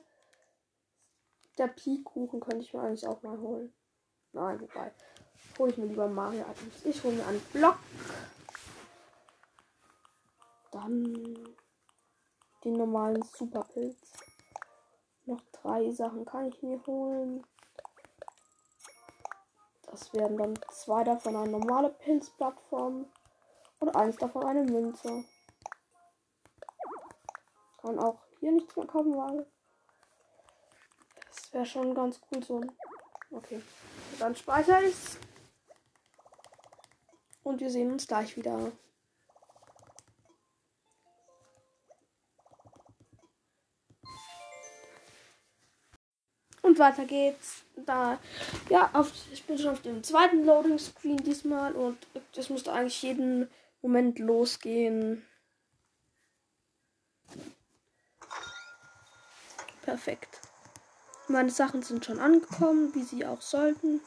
Der 1.58 1.66
Pi-Kuchen 1.66 2.40
könnte 2.40 2.64
ich 2.64 2.72
mir 2.72 2.80
eigentlich 2.80 3.06
auch 3.06 3.22
mal 3.22 3.38
holen. 3.38 3.74
Nein, 4.32 4.62
wobei. 4.62 4.94
Hole 5.58 5.70
ich 5.72 5.76
mir 5.76 5.88
lieber 5.88 6.08
Mario 6.08 6.40
Items. 6.40 6.86
Ich 6.86 7.04
hole 7.04 7.16
mir 7.16 7.26
einen 7.26 7.40
Block. 7.52 7.76
Dann 10.72 11.34
den 12.64 12.72
normalen 12.72 13.22
Superpilz. 13.24 14.00
Noch 15.26 15.42
drei 15.52 15.90
Sachen 15.90 16.24
kann 16.24 16.48
ich 16.48 16.62
mir 16.62 16.80
holen. 16.86 17.44
Das 19.95 20.12
werden 20.12 20.36
dann 20.36 20.59
zwei 20.72 21.05
davon 21.05 21.36
eine 21.36 21.53
normale 21.53 21.88
Pilzplattform 21.88 23.07
und 23.78 23.95
eins 23.95 24.16
davon 24.16 24.45
eine 24.45 24.64
Münze. 24.64 25.24
Kann 27.80 28.01
auch 28.01 28.18
hier 28.40 28.51
nichts 28.51 28.74
mehr 28.74 28.88
kaufen, 28.88 29.16
weil 29.16 29.47
das 31.28 31.53
wäre 31.53 31.64
schon 31.64 31.95
ganz 31.95 32.20
cool 32.32 32.42
so. 32.42 32.61
Okay, 33.30 33.62
dann 34.18 34.34
speichere 34.34 34.82
ich 34.82 34.97
und 37.45 37.61
wir 37.61 37.70
sehen 37.70 37.92
uns 37.92 38.09
gleich 38.09 38.36
wieder. 38.36 38.72
Und 46.74 46.80
weiter 46.80 47.04
geht's. 47.04 47.62
Da, 47.86 48.18
ja, 48.68 48.90
auf, 48.94 49.12
ich 49.32 49.44
bin 49.44 49.56
schon 49.56 49.70
auf 49.70 49.82
dem 49.82 50.02
zweiten 50.02 50.44
Loading 50.44 50.76
Screen 50.80 51.18
diesmal 51.18 51.72
und 51.72 51.96
das 52.34 52.50
müsste 52.50 52.72
eigentlich 52.72 53.00
jeden 53.00 53.48
Moment 53.80 54.18
losgehen. 54.18 55.24
Perfekt. 59.82 60.40
Meine 61.28 61.50
Sachen 61.50 61.84
sind 61.84 62.04
schon 62.04 62.18
angekommen, 62.18 62.92
wie 62.92 63.04
sie 63.04 63.24
auch 63.24 63.40
sollten. 63.40 64.00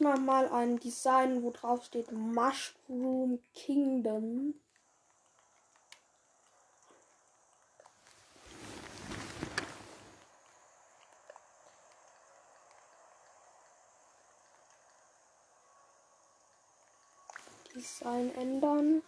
Mache 0.00 0.20
mal 0.20 0.48
ein 0.48 0.78
Design, 0.78 1.42
wo 1.42 1.50
drauf 1.50 1.84
steht 1.84 2.10
Mushroom 2.10 3.38
Kingdom. 3.54 4.54
Design 17.74 18.34
ändern. 18.34 19.02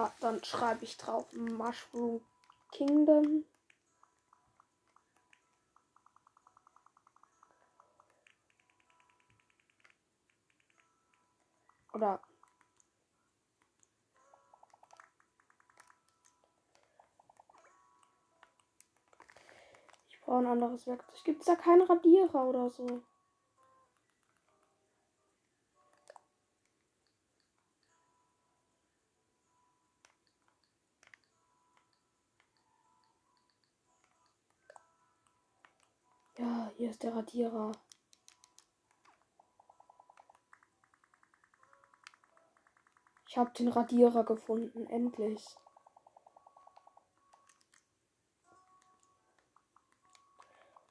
Ja, 0.00 0.14
dann 0.20 0.42
schreibe 0.42 0.82
ich 0.82 0.96
drauf 0.96 1.30
Mushroom 1.34 2.24
Kingdom. 2.72 3.44
Oder 11.92 12.18
Ich 20.08 20.18
brauche 20.22 20.38
ein 20.38 20.46
anderes 20.46 20.86
Werkzeug. 20.86 21.24
Gibt 21.24 21.40
es 21.40 21.46
da 21.46 21.56
keinen 21.56 21.82
Radierer 21.82 22.46
oder 22.46 22.70
so? 22.70 23.02
Ja, 36.38 36.72
hier 36.90 36.94
ist 36.94 37.02
der 37.04 37.14
Radierer. 37.14 37.72
Ich 43.28 43.38
habe 43.38 43.52
den 43.52 43.68
Radierer 43.68 44.24
gefunden, 44.24 44.86
endlich. 44.86 45.46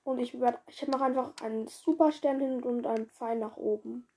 Und 0.06 0.20
ich 0.20 0.34
ich 0.68 0.88
mache 0.88 1.04
einfach 1.04 1.34
einen 1.42 1.68
Superstern 1.68 2.40
hin 2.40 2.64
und 2.64 2.88
einen 2.88 3.10
Pfeil 3.10 3.38
nach 3.38 3.58
oben. 3.58 4.08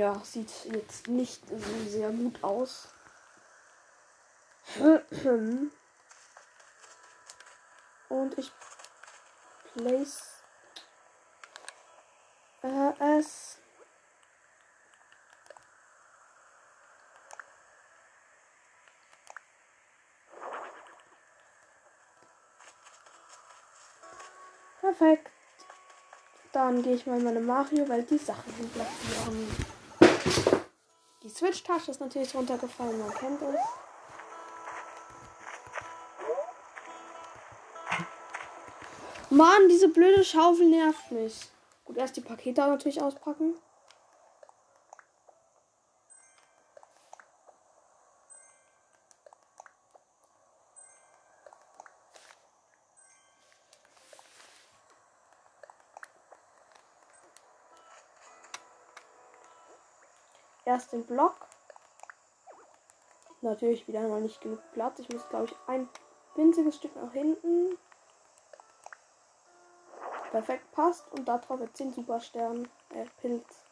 Ja, 0.00 0.18
sieht 0.24 0.64
jetzt 0.64 1.08
nicht 1.08 1.46
so 1.46 1.58
sehr 1.86 2.10
gut 2.10 2.42
aus. 2.42 2.88
Und 8.08 8.38
ich 8.38 8.50
place 9.74 10.22
äh, 12.62 13.18
es. 13.18 13.58
Perfekt. 24.80 25.30
Dann 26.52 26.82
gehe 26.82 26.94
ich 26.94 27.06
mal 27.06 27.18
in 27.18 27.24
meine 27.24 27.40
Mario, 27.40 27.86
weil 27.86 28.02
die 28.04 28.16
Sachen 28.16 28.50
sind 28.56 28.72
platzieren. 28.72 29.59
Die 31.22 31.28
Switch-Tasche 31.28 31.90
ist 31.90 32.00
natürlich 32.00 32.34
runtergefallen, 32.34 32.98
man 32.98 33.12
kennt 33.12 33.42
es. 33.42 33.60
Mann, 39.28 39.68
diese 39.68 39.88
blöde 39.88 40.24
Schaufel 40.24 40.68
nervt 40.68 41.10
mich. 41.12 41.48
Gut, 41.84 41.98
erst 41.98 42.16
die 42.16 42.22
Pakete 42.22 42.62
natürlich 42.62 43.02
auspacken. 43.02 43.54
Erst 60.70 60.92
den 60.92 61.04
Block. 61.04 61.34
Natürlich 63.40 63.88
wieder 63.88 64.06
mal 64.06 64.20
nicht 64.20 64.40
genug 64.40 64.60
Platz. 64.72 65.00
Ich 65.00 65.08
muss, 65.08 65.28
glaube 65.28 65.46
ich, 65.46 65.56
ein 65.66 65.88
winziges 66.36 66.76
Stück 66.76 66.94
nach 66.94 67.12
hinten 67.12 67.76
perfekt 70.30 70.70
passt. 70.70 71.10
Und 71.10 71.26
darauf 71.26 71.58
jetzt 71.58 71.80
den 71.80 71.92
Superstern, 71.92 72.68
äh, 72.90 73.04
Pilz. 73.20 73.64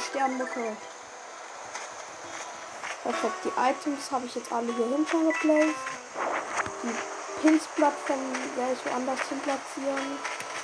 Mario 0.00 0.06
Sternmucke. 0.08 0.76
Perfekt, 3.02 3.44
die 3.44 3.52
Items 3.58 4.10
habe 4.10 4.26
ich 4.26 4.34
jetzt 4.34 4.52
alle 4.52 4.72
hier 4.72 4.86
hinten 4.86 5.26
geplaced. 5.26 5.74
Die 6.82 7.40
Pilzplattform 7.40 8.32
werde 8.56 8.72
ich 8.72 8.86
woanders 8.86 9.20
hin 9.28 9.40
platzieren. 9.40 10.18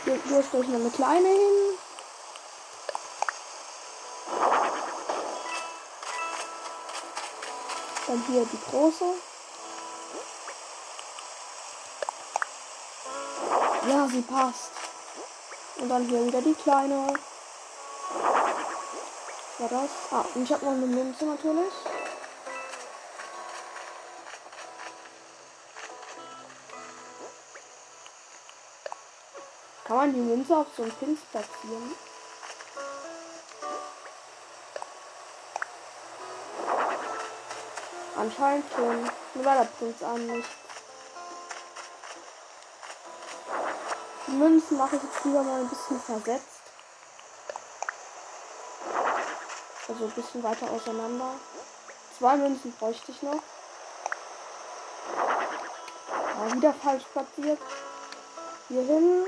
Hier, 0.05 0.43
stelle 0.43 0.65
ich 0.65 0.75
eine 0.75 0.91
kleine 0.91 1.29
hin. 1.29 1.79
Dann 8.07 8.25
hier 8.29 8.47
die 8.47 8.71
große. 8.71 9.05
Ja, 13.89 14.09
sie 14.09 14.23
passt. 14.23 14.71
Und 15.79 15.89
dann 15.89 16.07
hier 16.07 16.27
wieder 16.27 16.43
die 16.43 16.55
kleine. 16.55 17.15
War 19.59 19.69
das? 19.71 19.91
Ah, 20.11 20.25
und 20.35 20.43
ich 20.43 20.53
habe 20.53 20.67
noch 20.67 20.73
eine 20.73 20.87
Münze 20.87 21.25
natürlich. 21.25 21.73
Kann 29.85 29.97
man 29.97 30.13
die 30.13 30.21
Münze 30.21 30.57
auf 30.57 30.67
so 30.77 30.83
einen 30.83 30.93
Pins 30.93 31.21
platzieren? 31.31 31.95
Anscheinend 38.17 38.65
schon. 38.75 39.11
Nur 39.35 39.45
war 39.45 39.57
der 39.57 39.65
Prinz 39.65 40.03
an 40.03 40.27
nicht. 40.27 40.49
Die 44.27 44.33
Münzen 44.33 44.77
mache 44.77 44.97
ich 44.97 45.03
jetzt 45.03 45.25
lieber 45.25 45.43
mal 45.43 45.61
ein 45.61 45.69
bisschen 45.69 46.01
versetzt. 46.01 46.56
Also 49.97 50.09
ein 50.09 50.23
bisschen 50.23 50.43
weiter 50.43 50.71
auseinander. 50.71 51.31
Zwei 52.19 52.37
Münzen 52.37 52.71
bräuchte 52.79 53.13
ich 53.13 53.23
noch. 53.23 53.41
Ja, 56.39 56.55
wieder 56.55 56.75
falsch 56.75 57.05
platziert. 57.15 57.59
Hier 58.69 58.83
hin. 58.83 59.25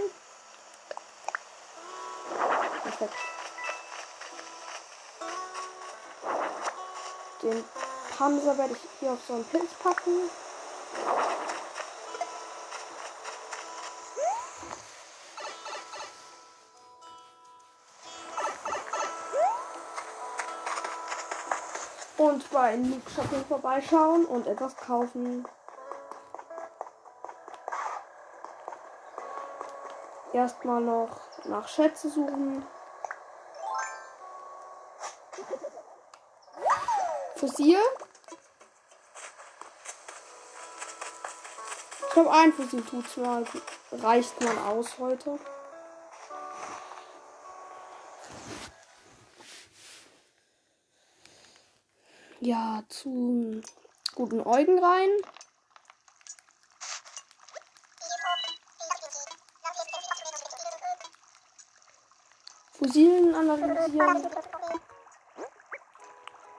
Perfekt. 2.83 3.15
Den 7.43 7.65
Panzer 8.19 8.59
werde 8.59 8.75
ich 8.75 8.81
hier 9.01 9.13
auf 9.13 9.21
so 9.27 9.33
einen 9.33 9.45
Pilz 9.47 9.73
packen. 9.83 10.29
Und 22.19 22.51
bei 22.51 22.75
Nuke 22.75 23.09
Shopping 23.11 23.45
vorbeischauen 23.47 24.27
und 24.27 24.47
etwas 24.49 24.77
kaufen. 24.77 25.47
Erstmal 30.33 30.81
noch 30.81 31.21
nach 31.45 31.69
Schätze 31.69 32.11
suchen. 32.11 32.67
Fossil. 37.37 37.79
Ich 42.01 42.11
glaube, 42.15 42.33
ein 42.33 42.53
Fossil 42.53 42.83
tut's 42.85 43.17
mal. 43.17 43.45
Reicht 43.93 44.41
man 44.43 44.59
aus 44.67 44.99
heute. 44.99 45.39
Ja, 52.49 52.83
zu 52.89 53.61
guten 54.15 54.41
Eugen 54.41 54.83
rein. 54.83 55.11
Fossilen 62.73 63.35
analysieren. 63.35 64.31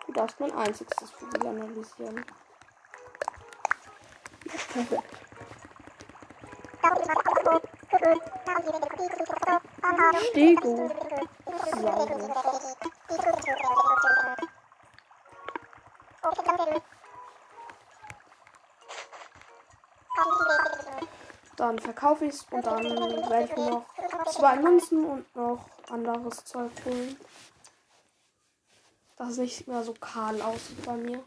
Du 0.05 0.13
darfst 0.13 0.39
mein 0.39 0.51
einziges 0.51 1.11
Profil 1.11 1.47
analysieren. 1.47 2.23
Perfekt. 4.45 5.17
Stego. 10.29 10.91
Dann 21.55 21.77
verkaufe 21.77 22.25
ich 22.25 22.33
es 22.35 22.45
und 22.51 22.65
dann 22.65 22.83
werde 22.83 23.43
ich 23.43 23.55
mir 23.55 23.69
noch 23.69 23.85
zwei 24.31 24.55
Münzen 24.57 25.05
und 25.05 25.35
noch 25.35 25.69
anderes 25.89 26.45
Zeug 26.45 26.71
holen. 26.85 27.17
Dass 29.17 29.31
es 29.31 29.37
nicht 29.37 29.67
mehr 29.67 29.83
so 29.83 29.93
kahl 29.93 30.41
aussieht 30.41 30.85
bei 30.85 30.95
mir. 30.95 31.23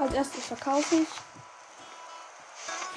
Als 0.00 0.14
erstes 0.14 0.46
verkaufe 0.46 0.96
ich. 0.96 1.08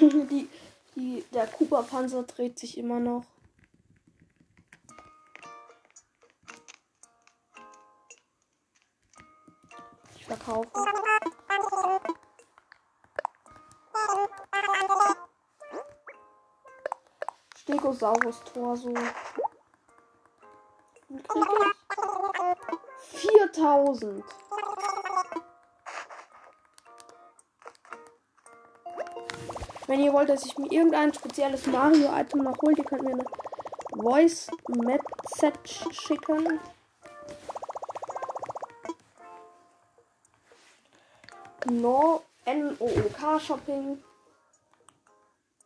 die, 0.00 0.50
die, 0.96 1.24
der 1.32 1.46
Cooper-Panzer 1.46 2.24
dreht 2.24 2.58
sich 2.58 2.76
immer 2.76 2.98
noch. 2.98 3.24
Krieg 21.28 21.46
ich? 23.10 23.20
4000. 23.20 24.24
Wenn 29.86 30.00
ihr 30.00 30.12
wollt, 30.12 30.28
dass 30.28 30.44
ich 30.44 30.58
mir 30.58 30.70
irgendein 30.70 31.14
spezielles 31.14 31.66
Mario-Item 31.66 32.42
noch 32.42 32.60
hole, 32.60 32.74
ihr 32.76 32.84
könnt 32.84 33.02
mir 33.02 33.12
eine 33.12 33.24
Voice 33.94 34.48
Message 34.68 35.86
schicken. 35.92 36.60
No 41.70 42.22
N-O-O-K 42.44 43.40
Shopping. 43.40 44.02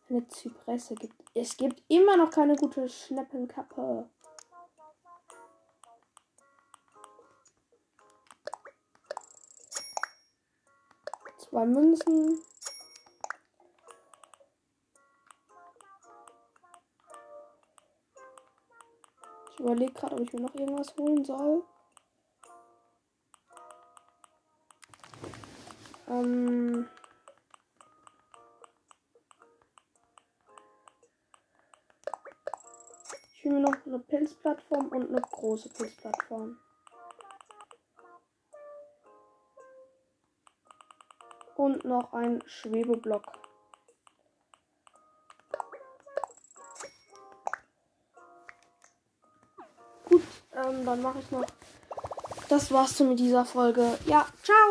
Eine 0.09 0.27
Zypresse 0.27 0.95
gibt. 0.95 1.20
Es 1.33 1.55
gibt 1.55 1.81
immer 1.87 2.17
noch 2.17 2.29
keine 2.29 2.57
gute 2.57 2.89
Schneppenkappe. 2.89 4.09
Zwei 11.37 11.65
Münzen. 11.65 12.41
Ich 19.51 19.59
überlege 19.59 19.93
gerade, 19.93 20.15
ob 20.15 20.21
ich 20.21 20.33
mir 20.33 20.41
noch 20.41 20.55
irgendwas 20.55 20.95
holen 20.97 21.23
soll. 21.23 21.63
Ähm. 26.07 26.89
Noch 33.61 33.75
eine 33.85 33.99
Pilzplattform 33.99 34.87
und 34.87 35.09
eine 35.09 35.21
große 35.21 35.69
Pilzplattform. 35.69 36.57
Und 41.55 41.85
noch 41.85 42.11
ein 42.13 42.41
Schwebeblock. 42.47 43.23
Gut, 50.09 50.23
ähm, 50.55 50.83
dann 50.83 51.01
mache 51.03 51.19
ich 51.19 51.29
noch. 51.29 51.45
Das 52.49 52.71
war's 52.71 52.97
so 52.97 53.03
mit 53.03 53.19
dieser 53.19 53.45
Folge. 53.45 53.99
Ja, 54.07 54.25
ciao. 54.41 54.57